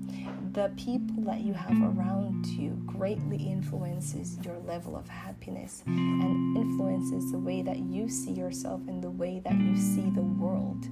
The 0.53 0.71
people 0.75 1.16
that 1.27 1.41
you 1.41 1.53
have 1.53 1.77
around 1.83 2.45
you 2.45 2.71
greatly 2.85 3.37
influences 3.37 4.39
your 4.43 4.57
level 4.59 4.95
of 4.95 5.07
happiness 5.09 5.83
and 5.85 6.57
influences 6.57 7.31
the 7.31 7.37
way 7.37 7.61
that 7.61 7.79
you 7.79 8.07
see 8.09 8.31
yourself 8.31 8.81
and 8.87 9.03
the 9.03 9.09
way 9.09 9.41
that 9.43 9.53
you 9.53 9.75
see 9.75 10.09
the 10.11 10.21
world. 10.21 10.85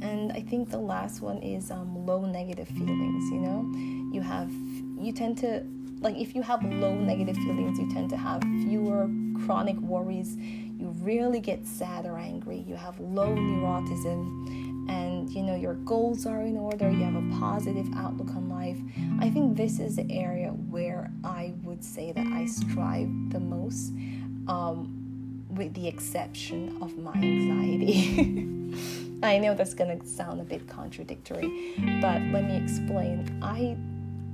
And 0.00 0.32
I 0.32 0.40
think 0.40 0.70
the 0.70 0.78
last 0.78 1.20
one 1.20 1.38
is 1.42 1.70
um, 1.70 2.06
low 2.06 2.24
negative 2.24 2.68
feelings. 2.68 3.30
You 3.30 3.40
know, 3.40 3.70
you 4.12 4.22
have, 4.22 4.50
you 4.98 5.12
tend 5.12 5.38
to, 5.38 5.62
like, 6.00 6.16
if 6.16 6.34
you 6.34 6.42
have 6.42 6.64
low 6.64 6.94
negative 6.94 7.36
feelings, 7.36 7.78
you 7.78 7.90
tend 7.92 8.10
to 8.10 8.16
have 8.16 8.42
fewer 8.42 9.08
chronic 9.44 9.76
worries. 9.76 10.36
You 10.36 10.94
rarely 11.00 11.40
get 11.40 11.66
sad 11.66 12.06
or 12.06 12.18
angry. 12.18 12.64
You 12.66 12.76
have 12.76 12.98
low 12.98 13.28
neuroticism, 13.28 14.73
and 15.24 15.34
you 15.34 15.42
know, 15.42 15.54
your 15.54 15.74
goals 15.74 16.26
are 16.26 16.42
in 16.42 16.56
order. 16.56 16.90
You 16.90 17.04
have 17.04 17.14
a 17.14 17.38
positive 17.38 17.88
outlook 17.96 18.28
on 18.28 18.48
life. 18.48 18.78
I 19.20 19.30
think 19.30 19.56
this 19.56 19.78
is 19.78 19.96
the 19.96 20.10
area 20.10 20.50
where 20.50 21.10
I 21.22 21.54
would 21.62 21.82
say 21.82 22.12
that 22.12 22.26
I 22.26 22.46
strive 22.46 23.08
the 23.30 23.40
most. 23.40 23.92
Um, 24.46 25.00
with 25.50 25.72
the 25.74 25.86
exception 25.86 26.76
of 26.82 26.98
my 26.98 27.12
anxiety. 27.12 28.50
I 29.22 29.38
know 29.38 29.54
that's 29.54 29.72
gonna 29.72 30.04
sound 30.04 30.40
a 30.40 30.44
bit 30.44 30.68
contradictory, 30.68 31.74
but 32.00 32.20
let 32.32 32.44
me 32.44 32.56
explain. 32.56 33.38
I 33.40 33.76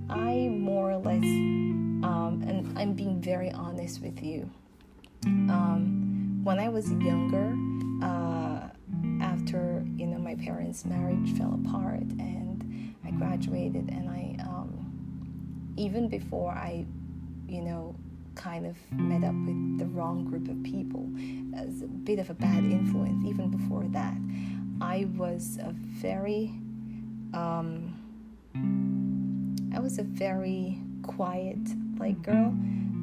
I 0.08 0.48
more 0.48 0.90
or 0.90 0.96
less, 0.96 1.22
um, 1.22 2.42
and 2.48 2.76
I'm 2.78 2.94
being 2.94 3.20
very 3.20 3.52
honest 3.52 4.00
with 4.00 4.22
you. 4.22 4.50
Um, 5.26 6.40
when 6.42 6.58
I 6.58 6.70
was 6.70 6.90
younger, 6.90 7.54
uh, 8.02 8.70
after 9.40 9.84
you 9.96 10.06
know 10.06 10.18
my 10.18 10.34
parents' 10.36 10.84
marriage 10.84 11.36
fell 11.36 11.58
apart 11.64 12.02
and 12.18 12.94
I 13.04 13.10
graduated, 13.10 13.88
and 13.90 14.08
I 14.08 14.36
um, 14.42 15.74
even 15.76 16.08
before 16.08 16.50
I, 16.50 16.84
you 17.48 17.62
know, 17.62 17.94
kind 18.34 18.66
of 18.66 18.76
met 18.92 19.24
up 19.24 19.34
with 19.34 19.78
the 19.78 19.86
wrong 19.86 20.24
group 20.24 20.48
of 20.48 20.62
people 20.62 21.08
as 21.56 21.82
a 21.82 21.86
bit 21.86 22.18
of 22.18 22.30
a 22.30 22.34
bad 22.34 22.64
influence. 22.64 23.24
Even 23.26 23.50
before 23.50 23.84
that, 23.88 24.16
I 24.80 25.08
was 25.16 25.58
a 25.62 25.72
very, 25.72 26.52
um, 27.34 27.96
I 29.74 29.80
was 29.80 29.98
a 29.98 30.02
very 30.02 30.78
quiet 31.02 31.58
like 31.98 32.20
girl 32.22 32.54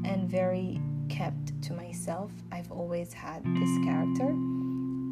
and 0.05 0.29
very 0.29 0.79
kept 1.09 1.61
to 1.63 1.73
myself. 1.73 2.31
I've 2.51 2.71
always 2.71 3.13
had 3.13 3.43
this 3.43 3.85
character. 3.85 4.35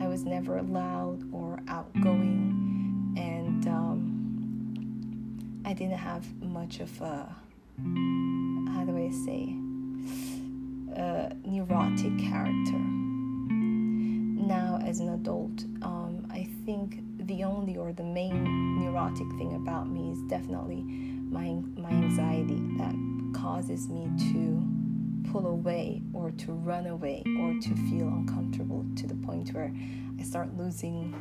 I 0.01 0.07
was 0.07 0.23
never 0.25 0.61
loud 0.61 1.23
or 1.31 1.59
outgoing, 1.67 3.13
and 3.17 3.67
um, 3.67 5.61
I 5.65 5.73
didn't 5.73 5.97
have 5.97 6.25
much 6.41 6.79
of 6.79 7.01
a 7.01 7.35
how 8.73 8.83
do 8.85 8.97
I 8.97 9.09
say 9.25 9.55
a 10.95 11.33
neurotic 11.45 12.17
character. 12.19 12.79
Now, 14.47 14.79
as 14.83 14.99
an 14.99 15.09
adult, 15.09 15.63
um, 15.81 16.27
I 16.31 16.47
think 16.65 16.99
the 17.17 17.43
only 17.43 17.77
or 17.77 17.91
the 17.93 18.03
main 18.03 18.79
neurotic 18.79 19.27
thing 19.37 19.55
about 19.55 19.89
me 19.89 20.11
is 20.11 20.21
definitely 20.29 20.83
my 21.29 21.61
my 21.77 21.89
anxiety 21.89 22.61
that 22.77 22.95
causes 23.33 23.89
me 23.89 24.09
to 24.31 24.74
pull 25.31 25.47
away 25.47 26.01
or 26.13 26.31
to 26.31 26.53
run 26.53 26.87
away 26.87 27.23
or 27.39 27.53
to 27.59 27.75
feel 27.89 28.07
uncomfortable 28.07 28.85
to 28.95 29.07
the 29.07 29.15
point 29.15 29.53
where 29.53 29.73
I 30.19 30.23
start 30.23 30.55
losing 30.57 31.13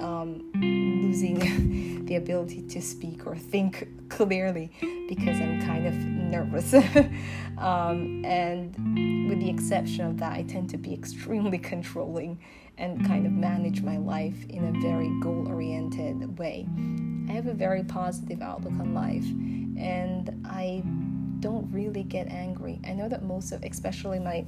um, 0.00 0.50
losing 0.54 2.04
the 2.06 2.16
ability 2.16 2.62
to 2.62 2.82
speak 2.82 3.26
or 3.26 3.36
think 3.36 3.88
clearly 4.08 4.70
because 5.08 5.40
I'm 5.40 5.62
kind 5.62 5.86
of 5.86 5.94
nervous. 5.94 6.74
um, 7.58 8.24
and 8.24 9.28
with 9.28 9.40
the 9.40 9.50
exception 9.50 10.06
of 10.06 10.18
that, 10.18 10.32
I 10.32 10.42
tend 10.42 10.70
to 10.70 10.76
be 10.76 10.92
extremely 10.92 11.58
controlling 11.72 12.38
and 12.78 13.06
kind 13.06 13.26
of 13.26 13.32
manage 13.32 13.82
my 13.82 13.96
life 13.96 14.44
in 14.50 14.76
a 14.76 14.80
very 14.80 15.08
goal 15.20 15.48
oriented 15.48 16.38
way. 16.38 16.66
I 17.28 17.32
have 17.32 17.46
a 17.46 17.54
very 17.54 17.82
positive 17.82 18.42
outlook 18.42 18.74
on 18.74 18.92
life 18.92 19.24
and 19.78 20.46
I 20.46 20.82
don't 21.46 21.70
really 21.70 22.02
get 22.02 22.26
angry. 22.26 22.80
I 22.84 22.92
know 22.92 23.08
that 23.08 23.22
most 23.22 23.52
of, 23.52 23.62
especially 23.62 24.18
my 24.18 24.44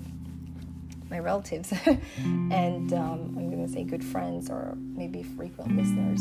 my 1.09 1.21
relatives 1.21 1.73
and 2.19 2.93
um, 2.93 3.35
I'm 3.39 3.51
going 3.51 3.65
to 3.65 3.73
say 3.73 3.85
good 3.85 4.05
friends 4.05 4.51
or 4.51 4.77
maybe 4.77 5.23
frequent 5.23 5.77
listeners. 5.77 6.21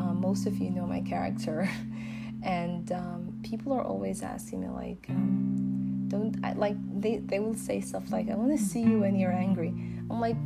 Um, 0.00 0.18
most 0.20 0.46
of 0.46 0.58
you 0.58 0.70
know 0.70 0.84
my 0.84 1.00
character, 1.00 1.70
and 2.42 2.90
um, 2.90 3.40
people 3.44 3.72
are 3.72 3.84
always 3.84 4.20
asking 4.22 4.62
me 4.62 4.68
like, 4.68 5.06
um, 5.10 6.06
"Don't 6.08 6.34
I, 6.44 6.54
like?" 6.54 6.76
They 7.00 7.18
they 7.18 7.38
will 7.38 7.54
say 7.54 7.80
stuff 7.80 8.10
like, 8.10 8.28
"I 8.28 8.34
want 8.34 8.50
to 8.58 8.62
see 8.62 8.82
you 8.82 8.98
when 8.98 9.14
you're 9.16 9.38
angry." 9.46 9.68
I'm 10.10 10.20
like, 10.20 10.36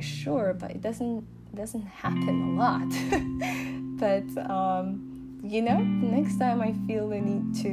"Sure," 0.00 0.54
but 0.54 0.72
it 0.72 0.80
doesn't 0.80 1.24
doesn't 1.54 1.86
happen 1.86 2.34
a 2.48 2.52
lot. 2.64 2.90
but 4.04 4.50
um, 4.50 5.38
you 5.44 5.62
know, 5.62 5.78
next 5.78 6.36
time 6.36 6.60
I 6.60 6.72
feel 6.86 7.08
the 7.08 7.20
need 7.20 7.54
to 7.62 7.72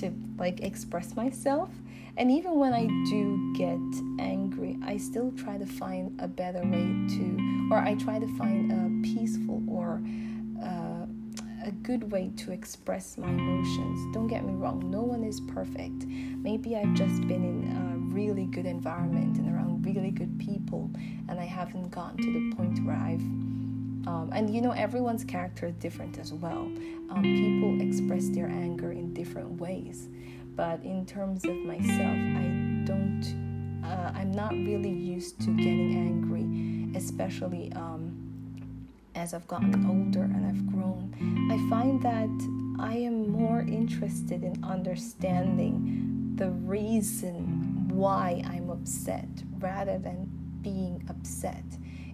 to 0.00 0.10
like 0.40 0.60
express 0.60 1.14
myself 1.14 1.70
and 2.16 2.30
even 2.30 2.56
when 2.56 2.72
I 2.74 2.86
do 3.08 3.52
get 3.54 3.78
angry, 4.18 4.78
I 4.84 4.96
still 4.96 5.32
try 5.32 5.56
to 5.58 5.66
find 5.66 6.20
a 6.20 6.28
better 6.28 6.60
way 6.62 6.86
to, 7.16 7.68
or 7.70 7.78
I 7.78 7.94
try 7.94 8.18
to 8.18 8.26
find 8.36 8.70
a 8.70 9.08
peaceful 9.08 9.62
or 9.68 10.02
uh, 10.62 11.06
a 11.64 11.70
good 11.82 12.10
way 12.10 12.30
to 12.38 12.52
express 12.52 13.16
my 13.16 13.28
emotions. 13.28 14.12
Don't 14.12 14.26
get 14.26 14.44
me 14.44 14.52
wrong, 14.54 14.90
no 14.90 15.02
one 15.02 15.24
is 15.24 15.40
perfect. 15.40 16.04
Maybe 16.06 16.76
I've 16.76 16.94
just 16.94 17.20
been 17.22 17.44
in 17.44 17.76
a 17.76 18.14
really 18.14 18.46
good 18.46 18.66
environment 18.66 19.38
and 19.38 19.54
around 19.54 19.86
really 19.86 20.10
good 20.10 20.38
people, 20.38 20.90
and 21.28 21.38
I 21.38 21.44
haven't 21.44 21.90
gotten 21.90 22.18
to 22.18 22.32
the 22.32 22.56
point 22.56 22.84
where 22.84 22.96
I've 22.96 23.22
um, 24.06 24.30
and 24.34 24.54
you 24.54 24.60
know, 24.60 24.72
everyone's 24.72 25.24
character 25.24 25.66
is 25.66 25.74
different 25.74 26.18
as 26.18 26.32
well. 26.32 26.70
Um, 27.10 27.22
people 27.22 27.80
express 27.80 28.28
their 28.28 28.48
anger 28.48 28.92
in 28.92 29.12
different 29.14 29.60
ways 29.60 30.08
but 30.60 30.82
in 30.82 31.06
terms 31.06 31.44
of 31.46 31.56
myself, 31.56 32.18
I 32.36 32.84
don't, 32.84 33.80
uh, 33.82 34.12
I'm 34.14 34.30
not 34.30 34.52
really 34.52 34.90
used 34.90 35.40
to 35.40 35.56
getting 35.56 35.96
angry, 35.96 36.98
especially 36.98 37.72
um, 37.72 38.14
as 39.14 39.32
I've 39.32 39.48
gotten 39.48 39.86
older 39.86 40.24
and 40.24 40.44
I've 40.44 40.66
grown. 40.70 41.14
I 41.50 41.70
find 41.70 42.02
that 42.02 42.84
I 42.84 42.94
am 42.96 43.30
more 43.30 43.60
interested 43.60 44.44
in 44.44 44.62
understanding 44.62 46.34
the 46.34 46.50
reason 46.50 47.88
why 47.88 48.42
I'm 48.46 48.68
upset 48.68 49.28
rather 49.60 49.98
than 49.98 50.28
being 50.60 51.02
upset. 51.08 51.64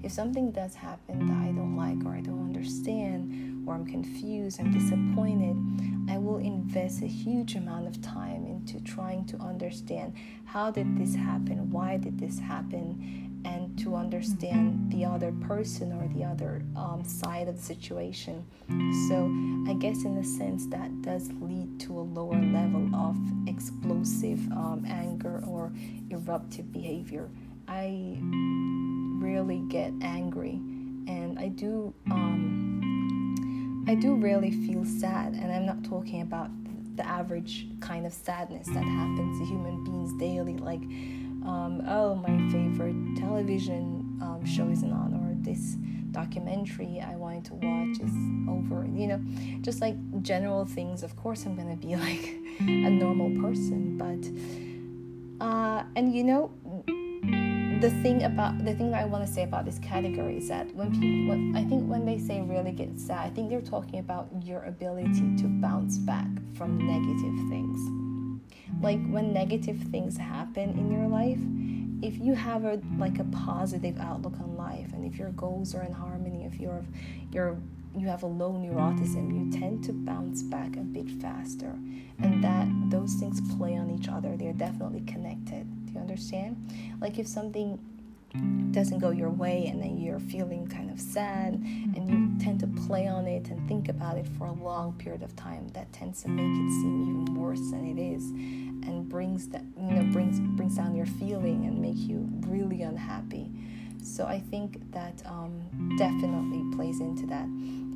If 0.07 0.13
something 0.13 0.53
does 0.53 0.77
happen 0.77 1.27
that 1.27 1.37
I 1.37 1.51
don't 1.51 1.77
like 1.77 2.07
or 2.07 2.17
I 2.17 2.21
don't 2.21 2.41
understand, 2.41 3.67
or 3.67 3.75
I'm 3.75 3.85
confused, 3.85 4.61
I'm 4.61 4.71
disappointed, 4.71 5.57
I 6.09 6.17
will 6.17 6.37
invest 6.37 7.03
a 7.03 7.09
huge 7.09 7.57
amount 7.57 7.89
of 7.89 8.01
time 8.03 8.47
into 8.47 8.79
trying 8.85 9.25
to 9.25 9.37
understand 9.39 10.15
how 10.45 10.71
did 10.71 10.97
this 10.97 11.17
happen, 11.17 11.73
why 11.73 11.97
did 11.97 12.21
this 12.21 12.39
happen, 12.39 13.43
and 13.45 13.77
to 13.81 13.97
understand 13.97 14.93
the 14.93 15.05
other 15.05 15.33
person 15.33 15.91
or 15.93 16.07
the 16.17 16.23
other 16.23 16.63
um, 16.77 17.03
side 17.05 17.49
of 17.49 17.57
the 17.57 17.63
situation. 17.63 18.47
So, 19.09 19.27
I 19.69 19.75
guess 19.75 20.05
in 20.05 20.17
a 20.19 20.25
sense, 20.25 20.67
that 20.67 21.03
does 21.03 21.33
lead 21.41 21.81
to 21.81 21.99
a 21.99 22.03
lower 22.03 22.41
level 22.41 22.95
of 22.95 23.17
explosive 23.49 24.39
um, 24.53 24.85
anger 24.87 25.43
or 25.49 25.73
eruptive 26.11 26.73
behavior. 26.73 27.29
I 27.69 28.19
rarely 29.19 29.61
get 29.69 29.93
angry, 30.03 30.61
and 31.07 31.39
I 31.39 31.49
do. 31.49 31.93
Um, 32.11 33.85
I 33.89 33.95
do 33.95 34.17
rarely 34.17 34.51
feel 34.51 34.85
sad, 34.85 35.35
and 35.35 35.53
I'm 35.53 35.65
not 35.65 35.85
talking 35.85 36.23
about 36.23 36.51
the 36.97 37.07
average 37.07 37.69
kind 37.81 38.07
of 38.07 38.13
sadness 38.13 38.67
that 38.69 38.83
happens 38.83 39.39
to 39.39 39.45
human 39.45 39.85
beings 39.85 40.13
daily, 40.19 40.57
like, 40.57 40.81
um, 41.47 41.83
oh, 41.87 42.15
my 42.15 42.51
favorite 42.51 43.17
television 43.17 44.19
um, 44.21 44.45
show 44.45 44.69
isn't 44.69 44.93
on, 44.93 45.15
or 45.15 45.35
this 45.45 45.77
documentary 46.11 47.01
I 47.01 47.15
wanted 47.15 47.45
to 47.47 47.55
watch 47.55 48.01
is 48.01 48.13
over, 48.49 48.87
you 48.93 49.07
know, 49.07 49.21
just 49.61 49.81
like 49.81 49.97
general 50.23 50.65
things. 50.65 51.03
Of 51.03 51.15
course, 51.17 51.45
I'm 51.45 51.55
gonna 51.55 51.77
be 51.77 51.95
like 52.09 52.37
a 52.61 52.91
normal 52.91 53.31
person, 53.41 53.97
but. 53.99 54.27
Uh, 55.39 55.85
and 55.97 56.15
you 56.15 56.25
know 56.25 56.51
the 57.81 57.91
thing 58.03 58.23
about 58.23 58.65
the 58.65 58.75
thing 58.75 58.91
that 58.91 59.03
I 59.03 59.05
want 59.05 59.27
to 59.27 59.31
say 59.31 59.43
about 59.43 59.65
this 59.65 59.79
category 59.79 60.39
is 60.39 60.49
that 60.49 60.75
when 60.75 60.91
people, 60.93 61.29
when, 61.29 61.55
I 61.55 61.65
think 61.65 61.89
when 61.89 62.07
they 62.07 62.19
say 62.19 62.41
really 62.41 62.73
get 62.73 62.99
sad, 62.99 63.19
I 63.19 63.31
think 63.31 63.51
they're 63.51 63.61
talking 63.61 63.99
about 63.99 64.29
your 64.43 64.63
ability 64.65 65.37
to 65.37 65.45
bounce 65.45 65.99
back 65.99 66.27
from 66.55 66.79
negative 66.79 67.49
things. 67.51 67.79
Like 68.81 69.01
when 69.09 69.33
negative 69.33 69.79
things 69.91 70.17
happen 70.17 70.71
in 70.71 70.91
your 70.91 71.07
life, 71.07 71.39
if 72.03 72.19
you 72.19 72.35
have 72.35 72.65
a 72.65 72.81
like 72.99 73.19
a 73.19 73.25
positive 73.25 73.99
outlook 74.01 74.35
on 74.41 74.57
life, 74.57 74.93
and 74.93 75.05
if 75.05 75.19
your 75.19 75.31
goals 75.31 75.75
are 75.75 75.83
in 75.83 75.93
harmony, 75.93 76.45
if 76.45 76.59
you're 76.59 76.85
you're 77.33 77.59
you 77.95 78.07
have 78.09 78.23
a 78.23 78.27
low 78.27 78.53
neuroticism, 78.53 79.35
you 79.35 79.59
tend 79.59 79.83
to 79.85 79.93
bounce 79.93 80.43
back 80.43 80.77
a 80.77 80.81
bit 80.81 81.11
faster, 81.21 81.79
and 82.21 82.43
that 82.43 82.69
those 82.91 83.15
things 83.15 83.41
play 83.57 83.77
on 83.77 83.91
each 83.91 84.09
other. 84.09 84.37
They're 84.37 84.53
definitely 84.53 85.01
connected 85.01 85.67
you 85.97 86.01
understand? 86.01 86.97
Like 87.01 87.19
if 87.19 87.27
something 87.27 87.79
doesn't 88.71 88.99
go 88.99 89.11
your 89.11 89.31
way 89.31 89.67
and 89.67 89.83
then 89.83 89.97
you're 89.97 90.21
feeling 90.21 90.67
kind 90.67 90.91
of 90.91 91.01
sad 91.01 91.55
and 91.55 92.11
you 92.11 92.45
tend 92.45 92.61
to 92.61 92.67
play 92.87 93.07
on 93.07 93.27
it 93.27 93.49
and 93.49 93.67
think 93.69 93.89
about 93.89 94.19
it 94.19 94.27
for 94.37 94.47
a 94.47 94.53
long 94.53 94.93
period 94.95 95.23
of 95.23 95.35
time 95.37 95.67
that 95.69 95.91
tends 95.93 96.23
to 96.23 96.29
make 96.29 96.45
it 96.45 96.71
seem 96.81 97.25
even 97.25 97.35
worse 97.35 97.71
than 97.71 97.87
it 97.87 98.01
is 98.01 98.31
and 98.87 99.09
brings 99.09 99.49
that 99.49 99.63
you 99.77 99.91
know 99.93 100.13
brings 100.13 100.39
brings 100.57 100.77
down 100.77 100.95
your 100.95 101.07
feeling 101.07 101.65
and 101.65 101.81
make 101.81 101.97
you 101.97 102.29
really 102.47 102.83
unhappy 102.83 103.51
so 104.03 104.27
i 104.27 104.39
think 104.39 104.81
that 104.93 105.23
um, 105.25 105.95
definitely 105.97 106.63
plays 106.77 107.01
into 107.01 107.25
that 107.27 107.47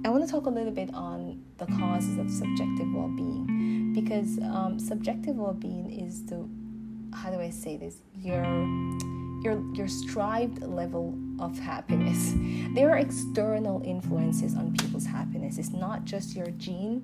i 0.07 0.09
want 0.09 0.25
to 0.25 0.31
talk 0.31 0.47
a 0.47 0.51
little 0.51 0.73
bit 0.73 0.93
on 0.95 1.43
the 1.59 1.67
causes 1.67 2.17
of 2.17 2.31
subjective 2.31 2.91
well-being 2.95 3.93
because 3.93 4.39
um, 4.39 4.79
subjective 4.79 5.37
well-being 5.37 5.91
is 5.91 6.25
the 6.25 6.49
how 7.15 7.31
do 7.31 7.41
I 7.41 7.51
say 7.51 7.77
this? 7.77 8.03
Your 8.15 8.45
your 9.43 9.63
your 9.75 9.89
strived 9.89 10.63
level 10.63 11.15
of 11.39 11.59
happiness. 11.59 12.35
There 12.75 12.89
are 12.91 12.99
external 12.99 13.83
influences 13.85 14.55
on 14.55 14.77
people's 14.77 15.05
happiness. 15.05 15.59
It's 15.59 15.73
not 15.73 16.05
just 16.05 16.37
your 16.37 16.51
gene, 16.53 17.03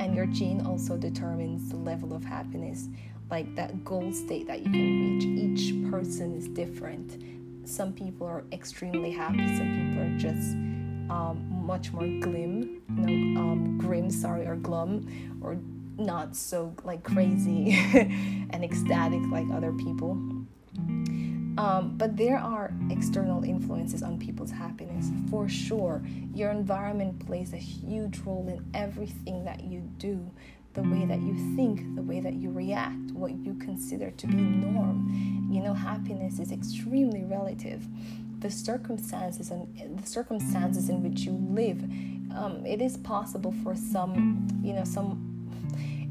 and 0.00 0.12
your 0.16 0.26
gene 0.26 0.66
also 0.66 0.96
determines 0.96 1.70
the 1.70 1.76
level 1.76 2.14
of 2.14 2.24
happiness, 2.24 2.88
like 3.30 3.54
that 3.54 3.84
goal 3.84 4.10
state 4.10 4.48
that 4.48 4.64
you 4.64 4.70
can 4.72 4.90
reach. 5.04 5.24
Each 5.24 5.90
person 5.90 6.34
is 6.34 6.48
different. 6.48 7.22
Some 7.64 7.92
people 7.92 8.26
are 8.26 8.42
extremely 8.50 9.12
happy. 9.12 9.46
Some 9.56 9.70
people 9.78 10.02
are 10.02 10.18
just 10.18 10.56
um, 11.10 11.46
much 11.64 11.92
more 11.92 12.08
glim, 12.20 12.82
um, 12.98 13.78
grim, 13.78 14.10
sorry, 14.10 14.46
or 14.46 14.56
glum, 14.56 15.06
or 15.40 15.56
not 15.96 16.36
so 16.36 16.74
like 16.84 17.02
crazy 17.02 17.72
and 18.50 18.64
ecstatic 18.64 19.20
like 19.30 19.46
other 19.50 19.72
people. 19.72 20.12
Um, 21.56 21.94
but 21.96 22.16
there 22.16 22.38
are 22.38 22.74
external 22.90 23.44
influences 23.44 24.02
on 24.02 24.18
people's 24.18 24.50
happiness 24.50 25.10
for 25.30 25.48
sure. 25.48 26.02
Your 26.34 26.50
environment 26.50 27.24
plays 27.24 27.52
a 27.52 27.58
huge 27.58 28.18
role 28.20 28.48
in 28.48 28.64
everything 28.74 29.44
that 29.44 29.62
you 29.62 29.80
do 29.98 30.30
the 30.74 30.82
way 30.82 31.04
that 31.06 31.20
you 31.20 31.34
think, 31.54 31.94
the 31.94 32.02
way 32.02 32.18
that 32.18 32.34
you 32.34 32.50
react, 32.50 33.12
what 33.12 33.32
you 33.32 33.54
consider 33.54 34.10
to 34.10 34.26
be 34.26 34.34
norm. 34.34 35.48
You 35.48 35.62
know, 35.62 35.72
happiness 35.72 36.40
is 36.40 36.50
extremely 36.50 37.24
relative. 37.24 37.86
The 38.40 38.50
circumstances 38.50 39.50
and 39.50 39.98
the 39.98 40.06
circumstances 40.06 40.88
in 40.88 41.02
which 41.02 41.20
you 41.20 41.32
live, 41.32 41.82
um, 42.36 42.64
it 42.66 42.82
is 42.82 42.96
possible 42.96 43.54
for 43.62 43.76
some, 43.76 44.48
you 44.62 44.72
know, 44.72 44.84
some 44.84 45.33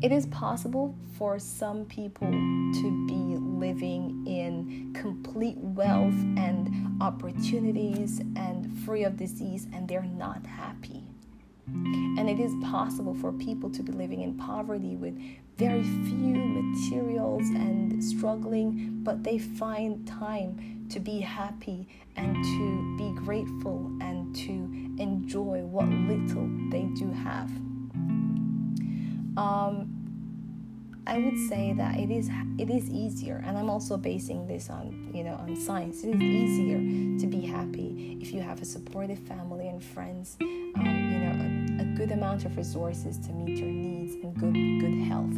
it 0.01 0.11
is 0.11 0.25
possible 0.27 0.95
for 1.17 1.39
some 1.39 1.85
people 1.85 2.27
to 2.27 3.07
be 3.07 3.37
living 3.37 4.25
in 4.27 4.93
complete 4.93 5.57
wealth 5.57 6.13
and 6.37 7.01
opportunities 7.01 8.19
and 8.35 8.77
free 8.79 9.03
of 9.05 9.15
disease, 9.15 9.67
and 9.71 9.87
they're 9.87 10.01
not 10.03 10.45
happy. 10.45 11.03
And 11.67 12.29
it 12.29 12.39
is 12.39 12.53
possible 12.65 13.13
for 13.13 13.31
people 13.31 13.69
to 13.69 13.81
be 13.81 13.93
living 13.93 14.21
in 14.21 14.37
poverty 14.37 14.97
with 14.97 15.17
very 15.57 15.83
few 15.83 16.35
materials 16.35 17.47
and 17.49 18.03
struggling, 18.03 18.99
but 19.03 19.23
they 19.23 19.37
find 19.37 20.05
time 20.05 20.85
to 20.89 20.99
be 20.99 21.21
happy 21.21 21.87
and 22.17 22.35
to 22.43 22.97
be 22.97 23.11
grateful 23.21 23.89
and 24.01 24.35
to 24.35 24.51
enjoy 25.01 25.59
what 25.61 25.87
little 25.87 26.49
they 26.69 26.83
do 26.95 27.09
have. 27.11 27.49
Um, 29.37 30.03
I 31.05 31.17
would 31.17 31.37
say 31.49 31.73
that 31.73 31.99
it 31.99 32.09
is 32.09 32.29
it 32.57 32.69
is 32.69 32.89
easier, 32.89 33.43
and 33.45 33.57
I'm 33.57 33.69
also 33.69 33.97
basing 33.97 34.47
this 34.47 34.69
on 34.69 35.11
you 35.13 35.23
know 35.23 35.35
on 35.35 35.55
science. 35.55 36.03
It 36.03 36.15
is 36.15 36.21
easier 36.21 37.19
to 37.19 37.27
be 37.27 37.41
happy 37.41 38.17
if 38.21 38.31
you 38.31 38.41
have 38.41 38.61
a 38.61 38.65
supportive 38.65 39.19
family 39.19 39.67
and 39.67 39.83
friends, 39.83 40.37
um, 40.39 40.75
you 40.77 41.19
know, 41.19 41.83
a, 41.83 41.83
a 41.83 41.95
good 41.97 42.11
amount 42.11 42.45
of 42.45 42.55
resources 42.55 43.17
to 43.17 43.33
meet 43.33 43.57
your 43.57 43.67
needs 43.67 44.15
and 44.15 44.33
good 44.35 44.53
good 44.79 45.07
health. 45.07 45.35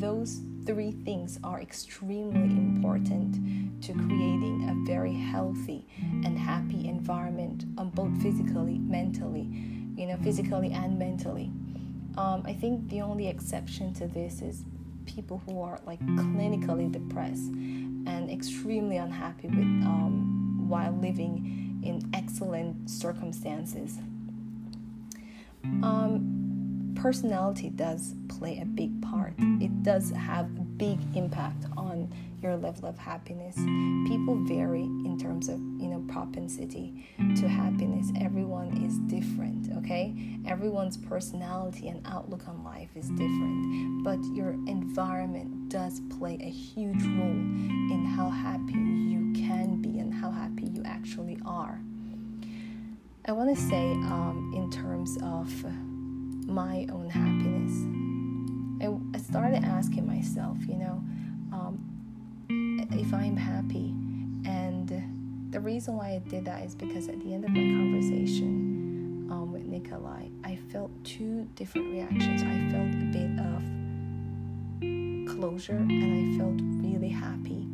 Those 0.00 0.40
three 0.64 0.92
things 0.92 1.38
are 1.44 1.60
extremely 1.60 2.40
important 2.40 3.82
to 3.82 3.92
creating 3.92 4.68
a 4.70 4.86
very 4.86 5.12
healthy 5.12 5.86
and 6.24 6.38
happy 6.38 6.88
environment, 6.88 7.64
um, 7.76 7.90
both 7.90 8.16
physically, 8.22 8.78
mentally, 8.78 9.48
you 9.94 10.06
know, 10.06 10.16
physically 10.22 10.72
and 10.72 10.98
mentally. 10.98 11.50
Um, 12.16 12.42
I 12.44 12.52
think 12.52 12.88
the 12.88 13.00
only 13.00 13.28
exception 13.28 13.94
to 13.94 14.06
this 14.06 14.42
is 14.42 14.64
people 15.06 15.42
who 15.46 15.60
are 15.62 15.80
like 15.86 16.00
clinically 16.00 16.90
depressed 16.90 17.50
and 17.50 18.30
extremely 18.30 18.96
unhappy 18.96 19.48
with 19.48 19.58
um, 19.58 20.68
while 20.68 20.92
living 20.92 21.80
in 21.82 22.08
excellent 22.14 22.90
circumstances. 22.90 23.98
Um, 25.64 26.94
personality 26.94 27.70
does 27.70 28.14
play 28.28 28.60
a 28.60 28.64
big 28.64 29.00
part. 29.02 29.34
It 29.38 29.82
does 29.82 30.10
have 30.10 30.46
a 30.46 30.60
big 30.60 30.98
impact 31.14 31.64
on 31.76 32.12
your 32.42 32.56
level 32.56 32.86
of 32.88 32.98
happiness. 32.98 33.56
People 34.08 34.36
vary 34.44 34.82
in 34.82 35.18
terms 35.18 35.48
of, 35.48 35.58
you 35.58 35.88
know, 35.88 36.04
propensity 36.08 37.08
to 37.36 37.48
happiness. 37.48 38.10
Everyone 38.20 38.82
is 38.84 38.98
different, 39.00 39.68
okay? 39.78 40.38
Everyone's 40.46 40.96
personality 40.96 41.88
and 41.88 42.04
outlook 42.06 42.48
on 42.48 42.64
life 42.64 42.90
is 42.96 43.08
different, 43.10 44.04
but 44.04 44.18
your 44.34 44.52
environment 44.66 45.68
does 45.68 46.00
play 46.18 46.38
a 46.40 46.50
huge 46.50 47.02
role 47.02 47.40
in 47.92 48.04
how 48.16 48.30
happy 48.30 48.72
you 48.72 49.32
can 49.34 49.80
be 49.82 49.98
and 49.98 50.12
how 50.12 50.30
happy 50.30 50.64
you 50.64 50.82
actually 50.84 51.38
are. 51.44 51.80
I 53.26 53.32
want 53.32 53.54
to 53.54 53.62
say, 53.62 53.92
um, 53.92 54.52
in 54.56 54.70
terms 54.70 55.18
of 55.22 55.52
my 56.46 56.86
own 56.90 57.08
happiness, 57.08 57.70
I, 58.82 59.16
I 59.16 59.20
started 59.20 59.62
asking 59.64 60.06
myself, 60.06 60.56
you 60.66 60.76
know, 60.76 61.02
if 62.50 63.14
I'm 63.14 63.36
happy. 63.36 63.94
And 64.44 64.88
the 65.50 65.60
reason 65.60 65.96
why 65.96 66.10
I 66.10 66.18
did 66.28 66.44
that 66.46 66.62
is 66.62 66.74
because 66.74 67.08
at 67.08 67.20
the 67.20 67.34
end 67.34 67.44
of 67.44 67.50
my 67.50 67.60
conversation 67.60 69.28
um, 69.30 69.52
with 69.52 69.64
Nikolai, 69.64 70.28
I 70.44 70.56
felt 70.72 70.90
two 71.04 71.48
different 71.54 71.92
reactions. 71.92 72.42
I 72.42 72.70
felt 72.70 72.94
a 72.94 73.06
bit 73.12 73.38
of 73.40 73.62
closure 75.36 75.76
and 75.76 76.34
I 76.34 76.38
felt 76.38 76.60
really 76.82 77.08
happy 77.08 77.66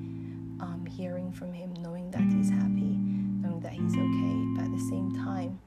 um, 0.61 0.87
hearing 0.89 1.33
from 1.33 1.53
him, 1.53 1.73
knowing 1.81 2.11
that 2.11 2.23
he's 2.33 2.51
happy, 2.51 2.97
knowing 3.43 3.61
that 3.61 3.73
he's 3.73 3.95
okay. 3.95 4.37
But 4.57 4.65
at 4.67 4.73
the 4.73 4.87
same 4.89 5.15
time, 5.17 5.59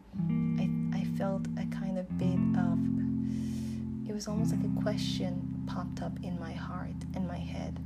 I, 0.59 0.97
I 0.99 1.03
felt 1.17 1.47
a 1.57 1.65
kind 1.75 1.97
of 1.97 2.17
bit 2.17 2.39
of, 2.57 4.09
it 4.09 4.13
was 4.13 4.27
almost 4.27 4.51
like 4.51 4.63
a 4.63 4.81
question 4.81 5.63
popped 5.67 6.01
up 6.01 6.13
in 6.23 6.39
my 6.39 6.53
heart 6.53 6.95
and 7.15 7.27
my 7.27 7.37
head 7.37 7.79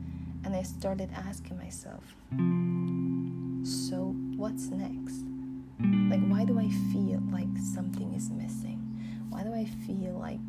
and 0.44 0.56
I 0.56 0.64
started 0.64 1.10
asking 1.16 1.58
myself, 1.58 2.16
so 3.66 4.16
what's 4.36 4.70
next? 4.70 5.24
Like, 6.10 6.26
why 6.28 6.46
do 6.46 6.60
I 6.60 6.70
feel 6.92 7.22
like 7.32 7.48
something 7.74 8.14
is 8.14 8.30
missing? 8.30 8.80
Why 9.30 9.44
do 9.44 9.54
I 9.54 9.66
feel 9.86 10.14
like 10.14 10.40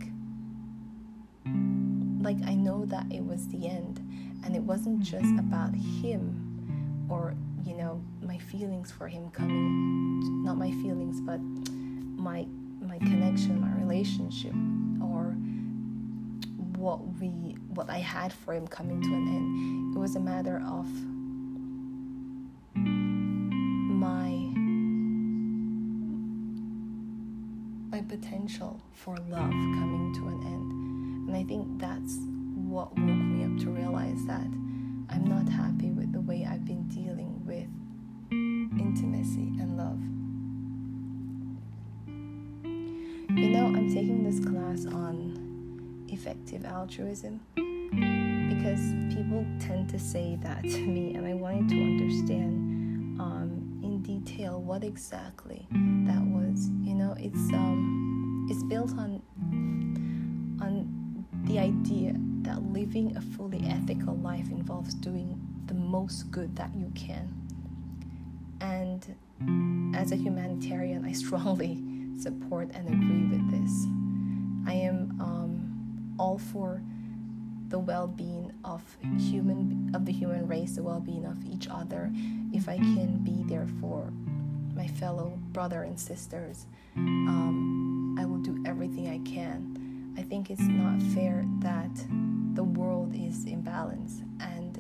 like 2.25 2.39
I 2.47 2.55
know 2.55 2.87
that 2.87 3.07
it 3.13 3.25
was 3.25 3.47
the 3.49 3.69
end 3.69 3.99
and 4.45 4.57
it 4.57 4.63
wasn't 4.63 5.01
just 5.01 5.39
about 5.39 5.75
him 5.75 7.07
or 7.11 7.35
you 7.65 7.75
know 7.75 8.03
my 8.23 8.39
feelings 8.39 8.91
for 8.91 9.09
him 9.09 9.31
coming 9.31 10.43
not 10.43 10.57
my 10.57 10.71
feelings 10.71 11.21
but 11.21 11.39
my 11.41 12.47
my 12.81 12.99
connection 12.99 13.61
my 13.61 13.73
relationship 13.79 14.55
or 15.03 15.37
what 16.79 17.01
we 17.21 17.57
what 17.75 17.91
I 17.91 17.99
had 17.99 18.33
for 18.33 18.55
him 18.55 18.67
coming 18.69 19.03
to 19.03 19.09
an 19.09 19.29
end. 19.29 19.97
It 19.97 19.99
was 19.99 20.15
a 20.17 20.21
matter 20.21 20.63
of 20.67 20.87
my 23.95 24.29
my 27.91 28.03
potential 28.03 28.81
for 28.93 29.17
love 29.29 29.51
coming 29.51 30.13
to 30.15 30.29
an 30.29 30.43
end. 30.45 31.29
And 31.29 31.37
I 31.37 31.45
think 31.45 31.81
that's 31.81 32.19
what 32.55 32.97
woke 32.97 32.99
me 32.99 33.45
up 33.45 33.59
to 33.65 33.71
realize 33.71 34.25
that 34.27 34.47
I'm 35.11 35.25
not 35.27 35.49
happy 35.49 35.91
with 35.91 36.13
the 36.13 36.21
way 36.21 36.47
I've 36.49 36.65
been 36.65 36.89
dealing 36.89 37.45
with 37.45 37.69
intimacy 38.31 39.53
and 39.61 39.77
love. 39.77 40.01
You 43.37 43.49
know, 43.51 43.67
I'm 43.67 43.93
taking 43.93 44.23
this 44.23 44.39
class 44.45 44.87
on 44.87 46.07
effective 46.09 46.65
altruism 46.65 47.41
because 48.65 48.95
people 49.15 49.45
tend 49.61 49.91
to 49.91 49.99
say 49.99 50.39
that 50.41 50.63
to 50.63 50.87
me, 50.87 51.15
and 51.15 51.27
I 51.27 51.35
wanted 51.35 51.69
to 51.69 51.83
understand 51.83 53.21
um, 53.21 53.81
in 53.83 54.01
detail 54.01 54.63
what 54.63 54.83
exactly 54.83 55.67
that 55.71 56.23
was. 56.23 56.71
You 56.83 56.95
know, 56.95 57.15
it's 57.19 57.53
um, 57.53 58.47
it's 58.51 58.63
built 58.63 58.93
on 58.93 59.21
on 60.63 61.27
the 61.45 61.59
idea 61.59 62.15
that 62.41 62.63
living 62.63 63.15
a 63.19 63.21
fully 63.21 63.67
ethical 63.69 64.17
life 64.17 64.51
involves 64.51 64.95
doing 64.95 65.39
the 65.67 65.75
most 65.75 66.31
good 66.31 66.57
that 66.57 66.75
you 66.75 66.91
can. 66.95 67.35
And 68.63 69.95
as 69.95 70.11
a 70.11 70.17
humanitarian, 70.17 71.05
I 71.05 71.13
strongly 71.25 71.83
support 72.19 72.71
and 72.73 72.89
agree 72.89 73.27
with 73.27 73.51
this. 73.51 73.87
I 74.67 74.73
am 74.73 75.21
um, 75.21 76.17
all 76.19 76.39
for 76.39 76.81
the 77.75 77.79
well-being 77.81 78.53
of 78.65 78.83
human 79.19 79.91
of 79.95 80.05
the 80.05 80.13
human 80.13 80.47
race, 80.47 80.77
the 80.77 80.83
well-being 80.85 81.27
of 81.27 81.45
each 81.45 81.67
other. 81.69 82.09
If 82.53 82.69
I 82.69 82.77
can 82.77 83.17
be 83.25 83.43
there 83.53 83.67
for 83.81 84.13
my 84.77 84.87
fellow 84.87 85.37
brother 85.53 85.83
and 85.83 85.99
sisters, 85.99 86.67
um, 86.95 88.17
I 88.17 88.27
will 88.27 88.39
do 88.39 88.63
everything 88.65 89.09
I 89.09 89.19
can. 89.29 90.15
I 90.17 90.23
think 90.23 90.51
it's 90.51 90.61
not 90.61 91.03
fair 91.15 91.45
that 91.63 91.91
the 92.55 92.63
world 92.63 93.13
is 93.13 93.45
in 93.45 93.63
balance, 93.63 94.23
and 94.39 94.79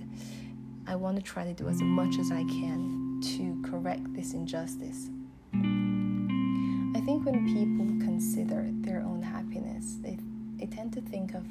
I 0.87 0.94
want 0.94 1.16
to 1.16 1.22
try 1.22 1.42
to 1.42 1.52
do 1.52 1.68
as 1.68 1.83
much 1.83 2.20
as 2.20 2.30
I 2.30 2.44
can 2.44 3.20
to 3.35 3.61
correct 3.68 4.14
this 4.14 4.35
injustice. 4.35 5.11
I 5.52 7.00
think 7.00 7.26
when 7.26 7.44
people 7.52 7.87
consider 8.07 8.68
their 8.70 9.00
own 9.00 9.20
happiness, 9.20 9.96
they, 10.00 10.16
they 10.59 10.66
tend 10.66 10.92
to 10.92 11.00
think 11.00 11.35
of 11.35 11.44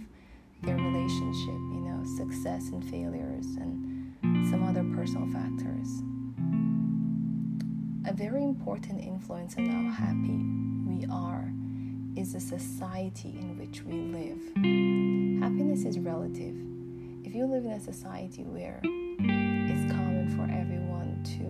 their 0.64 0.78
relationship, 0.78 1.60
you 1.72 1.82
know, 1.82 2.04
success 2.18 2.70
and 2.70 2.84
failures, 2.84 3.46
and 3.58 4.16
some 4.50 4.64
other 4.64 4.84
personal 4.96 5.28
factors. 5.28 6.02
A 8.06 8.14
very 8.14 8.44
important 8.44 9.02
influence 9.02 9.56
on 9.58 9.66
how 9.66 9.92
happy 9.92 10.40
we 10.88 11.06
are 11.12 11.52
is 12.16 12.34
the 12.34 12.40
society 12.40 13.38
in 13.40 13.58
which 13.58 13.84
we 13.84 13.94
live. 13.94 14.40
Happiness 15.42 15.84
is 15.84 16.00
relative. 16.00 16.56
If 17.24 17.34
you 17.34 17.46
live 17.46 17.66
in 17.66 17.72
a 17.72 17.80
society 17.80 18.44
where 18.44 18.80
it's 18.84 19.92
common 19.92 20.30
for 20.36 20.44
everyone 20.44 21.24
to 21.38 21.44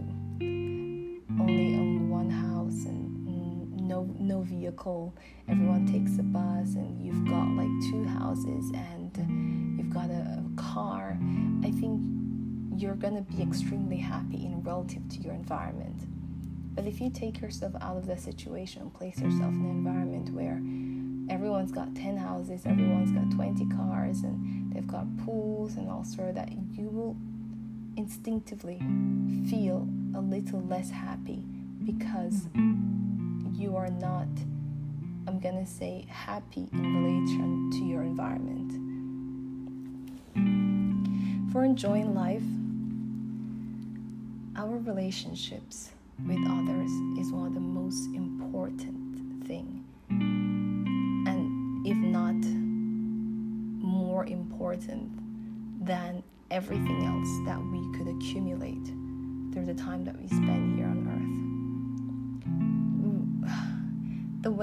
only 1.42 1.83
no 3.94 4.10
no 4.18 4.42
vehicle, 4.42 5.14
everyone 5.48 5.86
takes 5.86 6.18
a 6.18 6.24
bus 6.24 6.74
and 6.76 7.00
you've 7.06 7.26
got 7.28 7.48
like 7.50 7.74
two 7.92 8.04
houses 8.06 8.72
and 8.74 9.78
you've 9.78 9.94
got 9.94 10.10
a 10.10 10.44
car, 10.56 11.18
I 11.64 11.70
think 11.72 12.02
you're 12.76 12.96
going 12.96 13.16
to 13.16 13.22
be 13.22 13.44
extremely 13.44 13.98
happy 13.98 14.46
in 14.46 14.64
relative 14.64 15.08
to 15.10 15.20
your 15.20 15.34
environment. 15.34 16.08
But 16.76 16.88
if 16.88 17.00
you 17.00 17.12
take 17.12 17.40
yourself 17.40 17.74
out 17.82 17.98
of 17.98 18.08
the 18.08 18.18
situation, 18.18 18.82
and 18.82 18.94
place 18.94 19.20
yourself 19.20 19.54
in 19.54 19.62
an 19.62 19.70
environment 19.70 20.30
where 20.32 20.60
everyone's 21.32 21.72
got 21.72 21.94
10 21.94 22.18
houses, 22.18 22.66
everyone's 22.66 23.12
got 23.12 23.30
20 23.30 23.68
cars, 23.78 24.24
and 24.24 24.74
they've 24.74 24.88
got 24.88 25.06
pools 25.24 25.76
and 25.76 25.88
all 25.88 26.04
sort 26.04 26.30
of 26.30 26.36
that, 26.36 26.52
you 26.72 26.90
will 26.90 27.16
instinctively 27.96 28.80
feel 29.48 29.88
a 30.16 30.20
little 30.20 30.64
less 30.64 30.90
happy 30.90 31.46
because 31.86 32.48
you 33.56 33.76
are 33.76 33.90
not, 33.90 34.28
I'm 35.28 35.40
gonna 35.40 35.66
say, 35.66 36.06
happy 36.10 36.68
in 36.72 37.04
relation 37.04 37.70
to 37.72 37.86
your 37.86 38.02
environment. 38.02 38.72
For 41.52 41.64
enjoying 41.64 42.16
life, 42.16 42.44
our 44.56 44.78
relationships 44.78 45.92
with 46.26 46.40
others 46.48 46.92
is 47.20 47.32
one 47.32 47.48
of 47.48 47.54
the 47.54 47.60
most 47.60 48.08
important 48.16 49.46
thing 49.48 49.84
and 51.28 51.86
if 51.86 51.98
not 51.98 52.36
more 53.84 54.26
important 54.26 55.10
than 55.86 56.24
everything 56.52 57.06
else 57.06 57.30
that 57.46 57.60
we 57.72 57.98
could 57.98 58.08
accumulate 58.08 58.86
through 59.54 59.66
the 59.66 59.74
time 59.74 60.04
that 60.06 60.20
we 60.20 60.28
spend 60.28 60.78
here 60.78 60.88
on 60.88 61.08
earth 61.08 61.53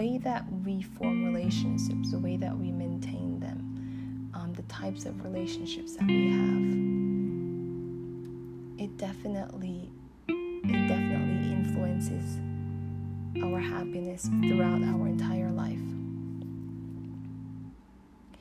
way 0.00 0.16
that 0.16 0.44
we 0.64 0.80
form 0.80 1.26
relationships 1.26 2.12
the 2.12 2.18
way 2.18 2.38
that 2.38 2.56
we 2.56 2.72
maintain 2.72 3.38
them 3.38 4.30
um, 4.32 4.54
the 4.54 4.62
types 4.62 5.04
of 5.04 5.22
relationships 5.22 5.96
that 5.96 6.06
we 6.06 6.30
have 6.30 6.62
it 8.78 8.96
definitely 8.96 9.90
it 10.28 10.88
definitely 10.88 11.52
influences 11.52 12.38
our 13.44 13.60
happiness 13.60 14.28
throughout 14.40 14.82
our 14.82 15.06
entire 15.06 15.50
life. 15.50 15.78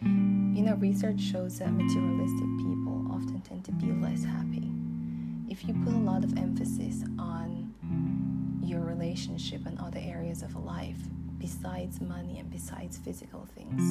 You 0.01 0.65
know, 0.65 0.75
research 0.75 1.19
shows 1.19 1.59
that 1.59 1.71
materialistic 1.71 2.47
people 2.57 3.05
often 3.11 3.41
tend 3.41 3.65
to 3.65 3.71
be 3.71 3.91
less 3.91 4.23
happy. 4.23 4.71
If 5.49 5.67
you 5.67 5.73
put 5.85 5.93
a 5.93 5.97
lot 5.97 6.23
of 6.23 6.37
emphasis 6.37 7.03
on 7.17 7.73
your 8.63 8.81
relationship 8.81 9.65
and 9.65 9.79
other 9.79 9.99
areas 10.01 10.41
of 10.41 10.55
life 10.55 11.01
besides 11.39 12.01
money 12.01 12.39
and 12.39 12.51
besides 12.51 12.97
physical 12.97 13.47
things, 13.55 13.81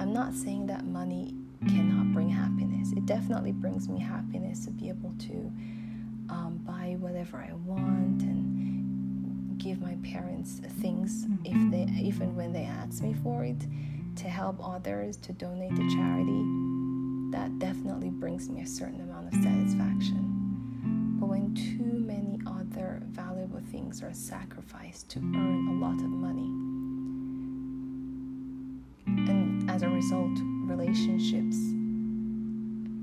I'm 0.00 0.12
not 0.12 0.34
saying 0.34 0.66
that 0.68 0.86
money 0.86 1.34
cannot 1.68 2.12
bring 2.12 2.30
happiness. 2.30 2.92
It 2.92 3.06
definitely 3.06 3.52
brings 3.52 3.88
me 3.88 4.00
happiness 4.00 4.64
to 4.64 4.70
be 4.70 4.88
able 4.88 5.12
to 5.18 5.52
um, 6.30 6.60
buy 6.64 6.96
whatever 6.98 7.36
I 7.36 7.52
want 7.52 8.22
and 8.22 9.58
give 9.58 9.80
my 9.80 9.96
parents 10.02 10.60
things 10.80 11.26
if 11.44 11.70
they 11.70 11.86
even 12.00 12.34
when 12.34 12.52
they 12.52 12.64
ask 12.64 13.02
me 13.02 13.14
for 13.22 13.44
it 13.44 13.60
to 14.16 14.28
help 14.28 14.56
others 14.66 15.16
to 15.18 15.32
donate 15.32 15.74
to 15.76 15.88
charity. 15.90 16.42
That 17.30 17.58
definitely 17.58 18.10
brings 18.10 18.48
me 18.48 18.60
a 18.62 18.66
certain 18.66 19.00
amount 19.00 19.28
of 19.28 19.42
satisfaction. 19.42 21.16
But 21.18 21.26
when 21.26 21.54
too 21.54 21.91
many 21.91 21.91
other 21.91 21.91
valuable 21.91 21.91
things 23.70 24.02
are 24.02 24.12
sacrificed 24.12 25.08
to 25.10 25.18
earn 25.18 25.68
a 25.68 25.84
lot 25.84 26.00
of 26.00 26.08
money. 26.08 26.50
And 29.06 29.70
as 29.70 29.82
a 29.82 29.88
result 29.88 30.38
relationships 30.64 31.56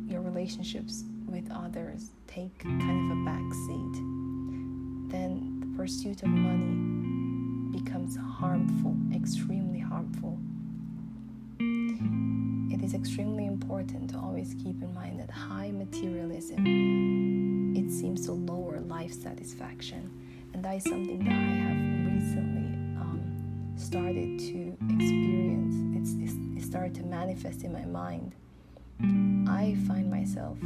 your 0.09 0.21
relationships 0.21 1.03
with 1.27 1.49
others 1.51 2.11
take 2.27 2.57
kind 2.59 3.11
of 3.11 3.17
a 3.17 3.25
back 3.25 3.53
seat, 3.53 3.93
then 5.11 5.59
the 5.59 5.77
pursuit 5.77 6.23
of 6.23 6.29
money 6.29 7.77
becomes 7.77 8.17
harmful, 8.17 8.95
extremely 9.13 9.79
harmful. 9.79 10.39
It 11.59 12.81
is 12.83 12.93
extremely 12.93 13.45
important 13.45 14.09
to 14.11 14.17
always 14.17 14.55
keep 14.55 14.81
in 14.81 14.93
mind 14.95 15.19
that 15.19 15.29
high 15.29 15.71
materialism 15.71 16.65
it 17.75 17.91
seems 17.91 18.25
to 18.25 18.31
lower 18.31 18.79
life 18.79 19.13
satisfaction, 19.13 20.09
and 20.53 20.63
that 20.63 20.75
is 20.75 20.83
something 20.83 21.19
that 21.23 21.31
I 21.31 21.55
have 21.65 21.77
recently 22.13 22.73
um, 22.99 23.73
started 23.75 24.39
to 24.39 24.77
experience. 24.93 25.75
It's, 25.95 26.31
it's, 26.31 26.63
it 26.63 26.67
started 26.67 26.95
to 26.95 27.03
manifest 27.03 27.63
in 27.63 27.73
my 27.73 27.85
mind. 27.85 28.35
I 29.47 29.77
find 29.87 30.09
myself 30.09 30.57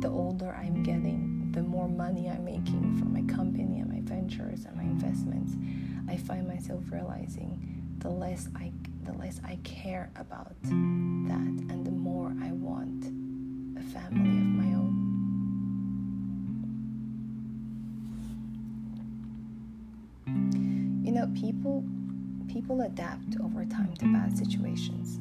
the 0.00 0.08
older 0.08 0.54
I'm 0.54 0.82
getting, 0.82 1.50
the 1.52 1.62
more 1.62 1.88
money 1.88 2.28
I'm 2.28 2.44
making 2.44 2.96
from 2.98 3.12
my 3.12 3.22
company 3.32 3.80
and 3.80 3.90
my 3.90 4.00
ventures 4.02 4.64
and 4.64 4.76
my 4.76 4.82
investments, 4.82 5.54
I 6.08 6.16
find 6.16 6.46
myself 6.46 6.82
realizing 6.90 7.82
the 7.98 8.10
less 8.10 8.48
I 8.56 8.70
the 9.04 9.12
less 9.12 9.40
I 9.44 9.58
care 9.64 10.10
about 10.16 10.54
that 10.62 10.70
and 10.70 11.86
the 11.86 11.90
more 11.90 12.34
I 12.42 12.52
want 12.52 13.04
a 13.78 13.82
family 13.82 14.38
of 14.38 14.53
people 21.34 21.84
people 22.48 22.82
adapt 22.82 23.40
over 23.42 23.64
time 23.64 23.92
to 23.98 24.04
bad 24.12 24.36
situations. 24.36 25.18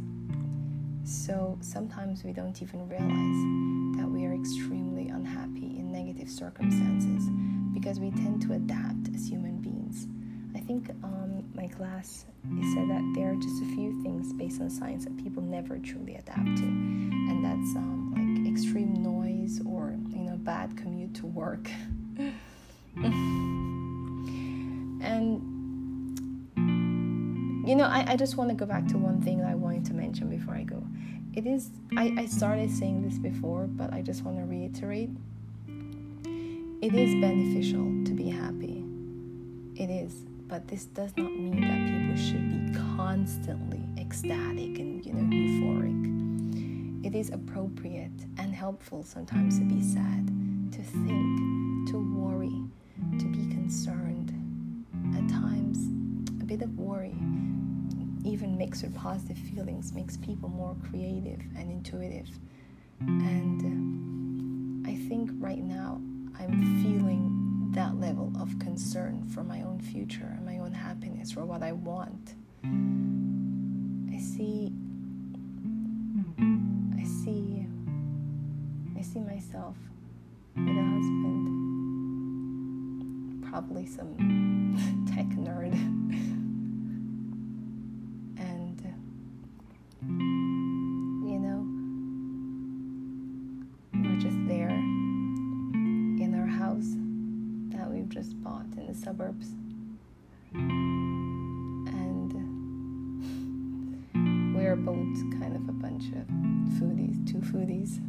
So 1.04 1.58
sometimes 1.62 2.24
we 2.24 2.32
don't 2.32 2.62
even 2.62 2.88
realize 2.88 3.98
that 3.98 4.08
we 4.10 4.26
are 4.26 4.34
extremely 4.34 5.10
unhappy 5.10 5.78
in 5.78 5.92
negative 5.92 6.30
circumstances 6.30 7.30
because 7.74 8.00
we 8.00 8.12
tend 8.12 8.42
to 8.44 8.54
adapt 8.54 9.14
as 9.16 9.28
human 9.28 9.58
beings. 9.58 10.08
I 10.56 10.60
think 10.60 10.92
um, 11.04 11.44
my 11.56 11.68
class 11.68 12.26
said 12.74 12.90
that 12.90 13.14
there 13.16 13.32
are 13.32 13.36
just 13.36 13.64
a 13.64 13.66
few 13.76 14.02
things 14.04 14.32
based 14.34 14.62
on 14.62 14.70
science 14.70 15.06
that 15.06 15.18
people 15.18 15.42
never 15.42 15.78
truly 15.80 16.16
adapt 16.16 16.58
to, 16.58 16.64
and 16.64 17.44
that's 17.44 17.76
um, 17.76 18.14
like 18.14 18.52
extreme 18.52 18.94
noise 19.02 19.60
or 19.66 19.98
you 20.10 20.24
know 20.24 20.38
bad 20.38 20.78
commute 20.78 21.16
to 21.16 21.26
work. 21.26 21.70
I, 27.94 28.14
I 28.14 28.16
just 28.16 28.38
want 28.38 28.50
to 28.50 28.56
go 28.56 28.66
back 28.66 28.88
to 28.88 28.98
one 28.98 29.22
thing 29.22 29.38
that 29.38 29.52
I 29.52 29.54
wanted 29.54 29.86
to 29.86 29.94
mention 29.94 30.28
before 30.28 30.56
I 30.56 30.64
go. 30.64 30.84
It 31.36 31.46
is, 31.46 31.70
I, 31.96 32.16
I 32.18 32.26
started 32.26 32.72
saying 32.72 33.08
this 33.08 33.20
before, 33.20 33.68
but 33.68 33.94
I 33.94 34.02
just 34.02 34.24
want 34.24 34.38
to 34.38 34.46
reiterate. 34.46 35.12
It 36.82 36.96
is 36.96 37.14
beneficial 37.22 37.86
to 38.06 38.14
be 38.14 38.30
happy. 38.30 38.84
It 39.76 39.92
is. 39.92 40.26
But 40.48 40.68
this 40.68 40.86
does 40.86 41.14
not 41.18 41.32
mean 41.32 41.62
that 41.62 41.88
people 41.88 42.18
should 42.18 42.50
be 42.50 42.80
constantly 42.98 43.82
ecstatic 44.02 44.80
and, 44.80 45.06
you 45.06 45.14
know, 45.14 45.30
euphoric. 45.30 47.06
It 47.06 47.14
is 47.14 47.30
appropriate 47.30 48.26
and 48.40 48.56
helpful 48.56 49.04
sometimes 49.04 49.60
to 49.60 49.66
be 49.66 49.84
sad, 49.84 50.28
to 50.72 50.82
think, 50.82 51.90
to 51.90 52.00
worry, 52.18 52.64
to 53.20 53.26
be 53.26 53.54
concerned. 53.54 54.32
At 55.16 55.30
times, 55.30 55.78
a 56.42 56.46
bit 56.46 56.64
of 56.64 56.76
worry 56.80 57.16
even 58.26 58.58
mixed 58.58 58.84
with 58.84 58.96
positive 58.96 59.38
feelings 59.38 59.94
makes 59.94 60.18
people 60.18 60.50
more 60.50 60.76
creative 60.90 61.40
and 61.58 61.72
intuitive. 61.72 62.30
And 63.00 64.86
uh, 64.86 64.90
I 64.90 64.96
think 65.08 65.32
right 65.40 65.64
now 65.64 66.02
I'm 66.40 66.82
feeling 66.84 67.72
that 67.74 68.00
level 68.00 68.32
of 68.40 68.58
concern 68.60 69.26
for 69.34 69.44
my 69.44 69.62
own 69.64 69.80
future 69.80 70.32
and 70.36 70.46
my 70.46 70.60
own 70.60 70.74
happiness, 70.74 71.32
for 71.32 71.44
what 71.44 71.64
I 71.64 71.72
want. 71.72 72.36
I 72.64 74.18
see, 74.20 74.72
I 76.98 77.04
see, 77.04 77.66
I 78.98 79.02
see 79.02 79.20
myself 79.20 79.76
with 80.56 80.68
a 80.68 80.84
husband, 80.84 81.50
probably 83.50 83.86
some 83.88 84.16
tech 85.14 85.26
nerd. 85.30 86.03
Suburbs. 99.14 99.48
And 100.54 102.34
we're 104.56 104.76
both 104.76 105.40
kind 105.40 105.56
of 105.56 105.70
a 105.70 105.72
bunch 105.72 106.06
of 106.08 106.26
foodies, 106.80 107.28
two 107.32 107.38
foodies. 107.38 108.00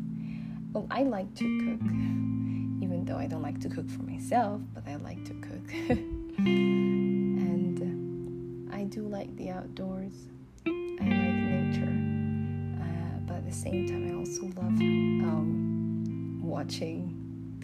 Well, 0.72 0.86
I 0.90 1.02
like 1.02 1.34
to 1.34 1.44
cook, 1.58 1.82
even 2.82 3.04
though 3.04 3.18
I 3.18 3.26
don't 3.26 3.42
like 3.42 3.60
to 3.60 3.68
cook 3.68 3.90
for 3.90 4.02
myself, 4.02 4.62
but 4.72 4.88
I 4.88 4.96
like 4.96 5.22
to 5.26 5.34
cook. 5.34 5.74
and 6.38 7.78
I 8.72 8.84
do 8.84 9.06
like 9.06 9.36
the 9.36 9.50
outdoors. 9.50 10.14
I 10.66 10.70
like 10.70 11.10
nature. 11.10 11.92
Uh, 12.80 13.18
but 13.26 13.36
at 13.36 13.44
the 13.44 13.52
same 13.52 13.86
time, 13.86 14.08
I 14.10 14.14
also 14.14 14.44
love 14.44 14.80
um, 14.80 16.40
watching 16.42 17.13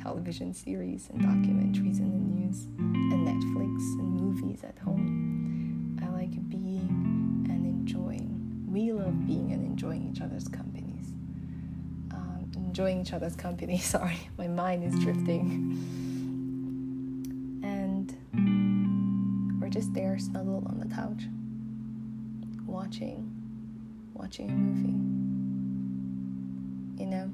television 0.02 0.54
series 0.54 1.08
and 1.10 1.20
documentaries 1.20 1.98
in 1.98 2.10
the 2.10 2.18
news 2.18 2.66
and 2.78 3.26
Netflix 3.26 3.98
and 3.98 4.12
movies 4.12 4.64
at 4.64 4.78
home. 4.78 5.98
I 6.02 6.08
like 6.08 6.30
being 6.48 7.46
and 7.48 7.66
enjoying. 7.66 8.66
We 8.66 8.92
love 8.92 9.26
being 9.26 9.52
and 9.52 9.64
enjoying 9.64 10.10
each 10.10 10.22
other's 10.22 10.48
companies. 10.48 11.12
Um, 12.12 12.50
enjoying 12.56 13.02
each 13.02 13.12
other's 13.12 13.36
company. 13.36 13.78
Sorry, 13.96 14.18
my 14.38 14.48
mind 14.48 14.84
is 14.84 14.98
drifting. 15.00 15.76
And 17.62 19.60
we're 19.60 19.68
just 19.68 19.92
there, 19.92 20.18
snuggled 20.18 20.66
on 20.66 20.80
the 20.80 20.86
couch, 20.94 21.24
watching, 22.66 23.30
watching 24.14 24.48
a 24.48 24.54
movie. 24.54 24.96
You 27.02 27.10
know, 27.10 27.30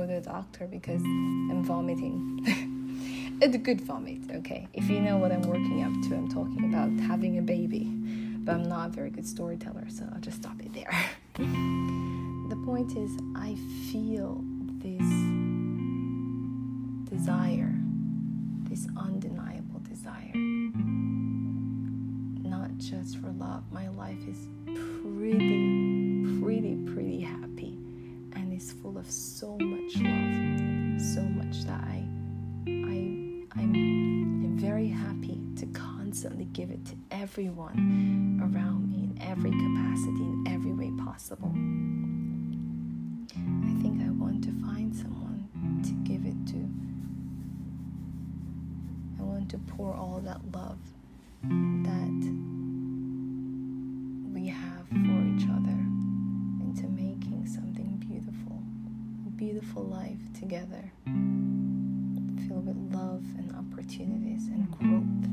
go 0.00 0.06
to 0.06 0.20
the 0.20 0.20
doctor 0.20 0.66
because 0.66 1.02
I'm 1.02 1.62
vomiting. 1.62 2.40
it's 3.42 3.54
a 3.54 3.58
good 3.58 3.82
vomit, 3.82 4.30
okay? 4.30 4.66
If 4.72 4.88
you 4.88 5.00
know 5.00 5.18
what 5.18 5.30
I'm 5.30 5.42
working 5.42 5.82
up 5.84 5.92
to, 6.08 6.16
I'm 6.16 6.28
talking 6.28 6.72
about 6.72 6.90
having 7.06 7.38
a 7.38 7.42
baby. 7.42 7.84
But 8.42 8.54
I'm 8.54 8.62
not 8.62 8.88
a 8.88 8.92
very 8.92 9.10
good 9.10 9.26
storyteller, 9.26 9.84
so 9.90 10.08
I'll 10.12 10.20
just 10.20 10.38
stop 10.38 10.58
it 10.60 10.72
there. 10.72 10.90
the 11.34 12.62
point 12.64 12.96
is, 12.96 13.10
I 13.36 13.56
feel 13.90 14.42
this 14.78 15.06
desire 17.10 17.74
this 18.70 18.86
undeniable 18.96 19.80
desire. 19.80 20.32
Not 22.48 22.70
just 22.78 23.18
for 23.18 23.30
love. 23.32 23.64
My 23.72 23.88
life 23.88 24.28
is 24.28 24.46
pretty, 24.64 25.69
of 29.00 29.10
so 29.10 29.56
much 29.56 29.96
love, 29.96 31.00
so 31.00 31.22
much 31.22 31.64
that 31.64 31.80
I, 31.80 32.04
I, 32.68 33.46
I'm 33.58 34.58
very 34.58 34.88
happy 34.88 35.40
to 35.56 35.64
constantly 35.68 36.44
give 36.44 36.70
it 36.70 36.84
to 36.84 36.96
everyone 37.10 38.38
around 38.42 38.90
me 38.90 39.04
in 39.04 39.18
every 39.22 39.52
capacity, 39.52 40.22
in 40.22 40.44
every 40.48 40.72
way 40.72 40.92
possible. 41.02 41.48
I 43.32 43.82
think 43.82 44.02
I 44.02 44.10
want 44.10 44.44
to 44.44 44.52
find 44.66 44.94
someone 44.94 45.48
to 45.82 45.92
give 46.06 46.26
it 46.26 46.46
to 46.48 46.68
I 49.18 49.22
want 49.22 49.48
to 49.50 49.58
pour 49.58 49.94
all 49.94 50.20
that 50.26 50.40
love 50.52 50.78
together, 60.40 60.90
filled 62.48 62.66
with 62.66 62.94
love 62.94 63.22
and 63.36 63.54
opportunities 63.54 64.48
and 64.48 64.70
growth. 64.70 65.28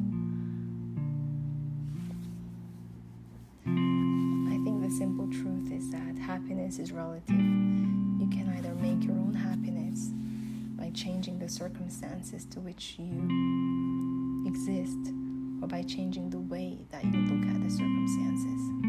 I 3.66 4.58
think 4.66 4.82
the 4.82 4.92
simple 4.92 5.28
truth 5.28 5.72
is 5.72 5.90
that 5.92 6.18
happiness 6.18 6.78
is 6.78 6.92
relative. 6.92 7.30
You 7.40 8.28
can 8.30 8.54
either 8.58 8.76
make 8.76 9.02
your 9.06 9.16
own 9.16 9.34
happiness 9.34 10.10
by 10.76 10.92
changing 10.94 11.40
the 11.40 11.48
circumstances 11.48 12.44
to 12.48 12.60
which 12.60 12.98
you 13.00 14.44
exist 14.46 15.14
or 15.62 15.70
by 15.70 15.84
changing 15.84 16.30
the 16.32 16.40
way 16.40 16.80
that 16.92 17.06
you 17.06 17.22
look 17.22 17.48
at 17.48 17.64
the 17.64 17.70
circumstances. 17.70 18.87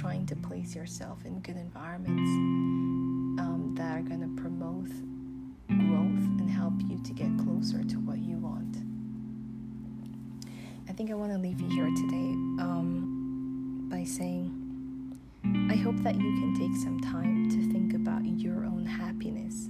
Trying 0.00 0.24
to 0.24 0.34
place 0.34 0.74
yourself 0.74 1.26
in 1.26 1.38
good 1.40 1.56
environments 1.56 2.30
um, 3.38 3.74
that 3.76 3.98
are 3.98 4.00
going 4.00 4.22
to 4.22 4.42
promote 4.42 4.88
growth 5.68 6.24
and 6.40 6.48
help 6.48 6.72
you 6.88 6.98
to 7.04 7.12
get 7.12 7.28
closer 7.44 7.84
to 7.84 7.96
what 7.96 8.16
you 8.16 8.38
want. 8.38 8.78
I 10.88 10.92
think 10.92 11.10
I 11.10 11.14
want 11.14 11.32
to 11.32 11.38
leave 11.38 11.60
you 11.60 11.68
here 11.68 11.90
today 11.94 12.32
um, 12.64 13.88
by 13.90 14.04
saying 14.04 14.56
I 15.70 15.76
hope 15.76 15.96
that 15.98 16.14
you 16.14 16.32
can 16.40 16.56
take 16.58 16.74
some 16.82 16.98
time 17.00 17.50
to 17.50 17.70
think 17.70 17.92
about 17.92 18.24
your 18.24 18.64
own 18.64 18.86
happiness 18.86 19.66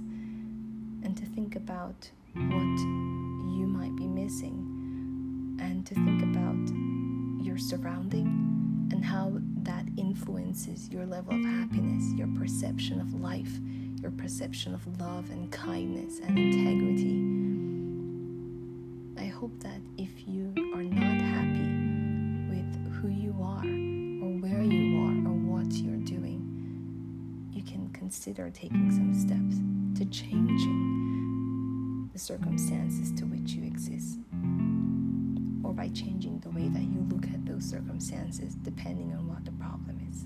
and 1.03 1.17
to 1.17 1.25
think 1.25 1.57
about 1.57 2.09
what 2.33 2.79
you 2.79 3.67
might 3.67 3.97
be 3.97 4.07
missing 4.07 5.57
and 5.59 5.85
to 5.87 5.93
think 5.93 6.23
about 6.23 7.45
your 7.45 7.57
surrounding 7.57 8.87
and 8.93 9.03
how 9.03 9.33
that 9.63 9.85
influences 9.97 10.89
your 10.89 11.05
level 11.05 11.33
of 11.33 11.45
happiness, 11.45 12.11
your 12.13 12.27
perception 12.39 12.99
of 12.99 13.13
life, 13.13 13.59
your 14.01 14.11
perception 14.11 14.73
of 14.73 14.85
love 14.99 15.29
and 15.29 15.49
kindness 15.51 16.19
and 16.19 16.37
integrity. 16.37 17.41
I 19.21 19.27
hope 19.27 19.57
that 19.59 19.79
if 19.97 20.27
you 20.27 20.53
are 20.73 20.83
not 20.83 21.21
happy 21.21 21.69
with 22.49 22.93
who 22.93 23.09
you 23.09 23.35
are 23.41 23.65
or 24.25 24.31
where 24.41 24.63
you 24.63 24.99
are 25.01 25.17
or 25.29 25.35
what 25.35 25.71
you're 25.73 25.97
doing, 25.97 26.41
you 27.51 27.61
can 27.63 27.89
consider 27.93 28.49
taking 28.49 28.89
some 28.91 29.13
steps 29.13 29.57
to 29.99 30.05
changing 30.09 32.09
the 32.13 32.19
circumstances 32.19 33.11
to 33.13 33.25
which 33.25 33.51
you 33.51 33.63
exist 33.63 34.19
by 35.81 35.87
changing 35.87 36.39
the 36.41 36.49
way 36.51 36.67
that 36.67 36.83
you 36.83 37.03
look 37.09 37.23
at 37.23 37.43
those 37.43 37.67
circumstances 37.67 38.53
depending 38.61 39.11
on 39.13 39.27
what 39.27 39.43
the 39.45 39.51
problem 39.53 39.99
is. 40.11 40.25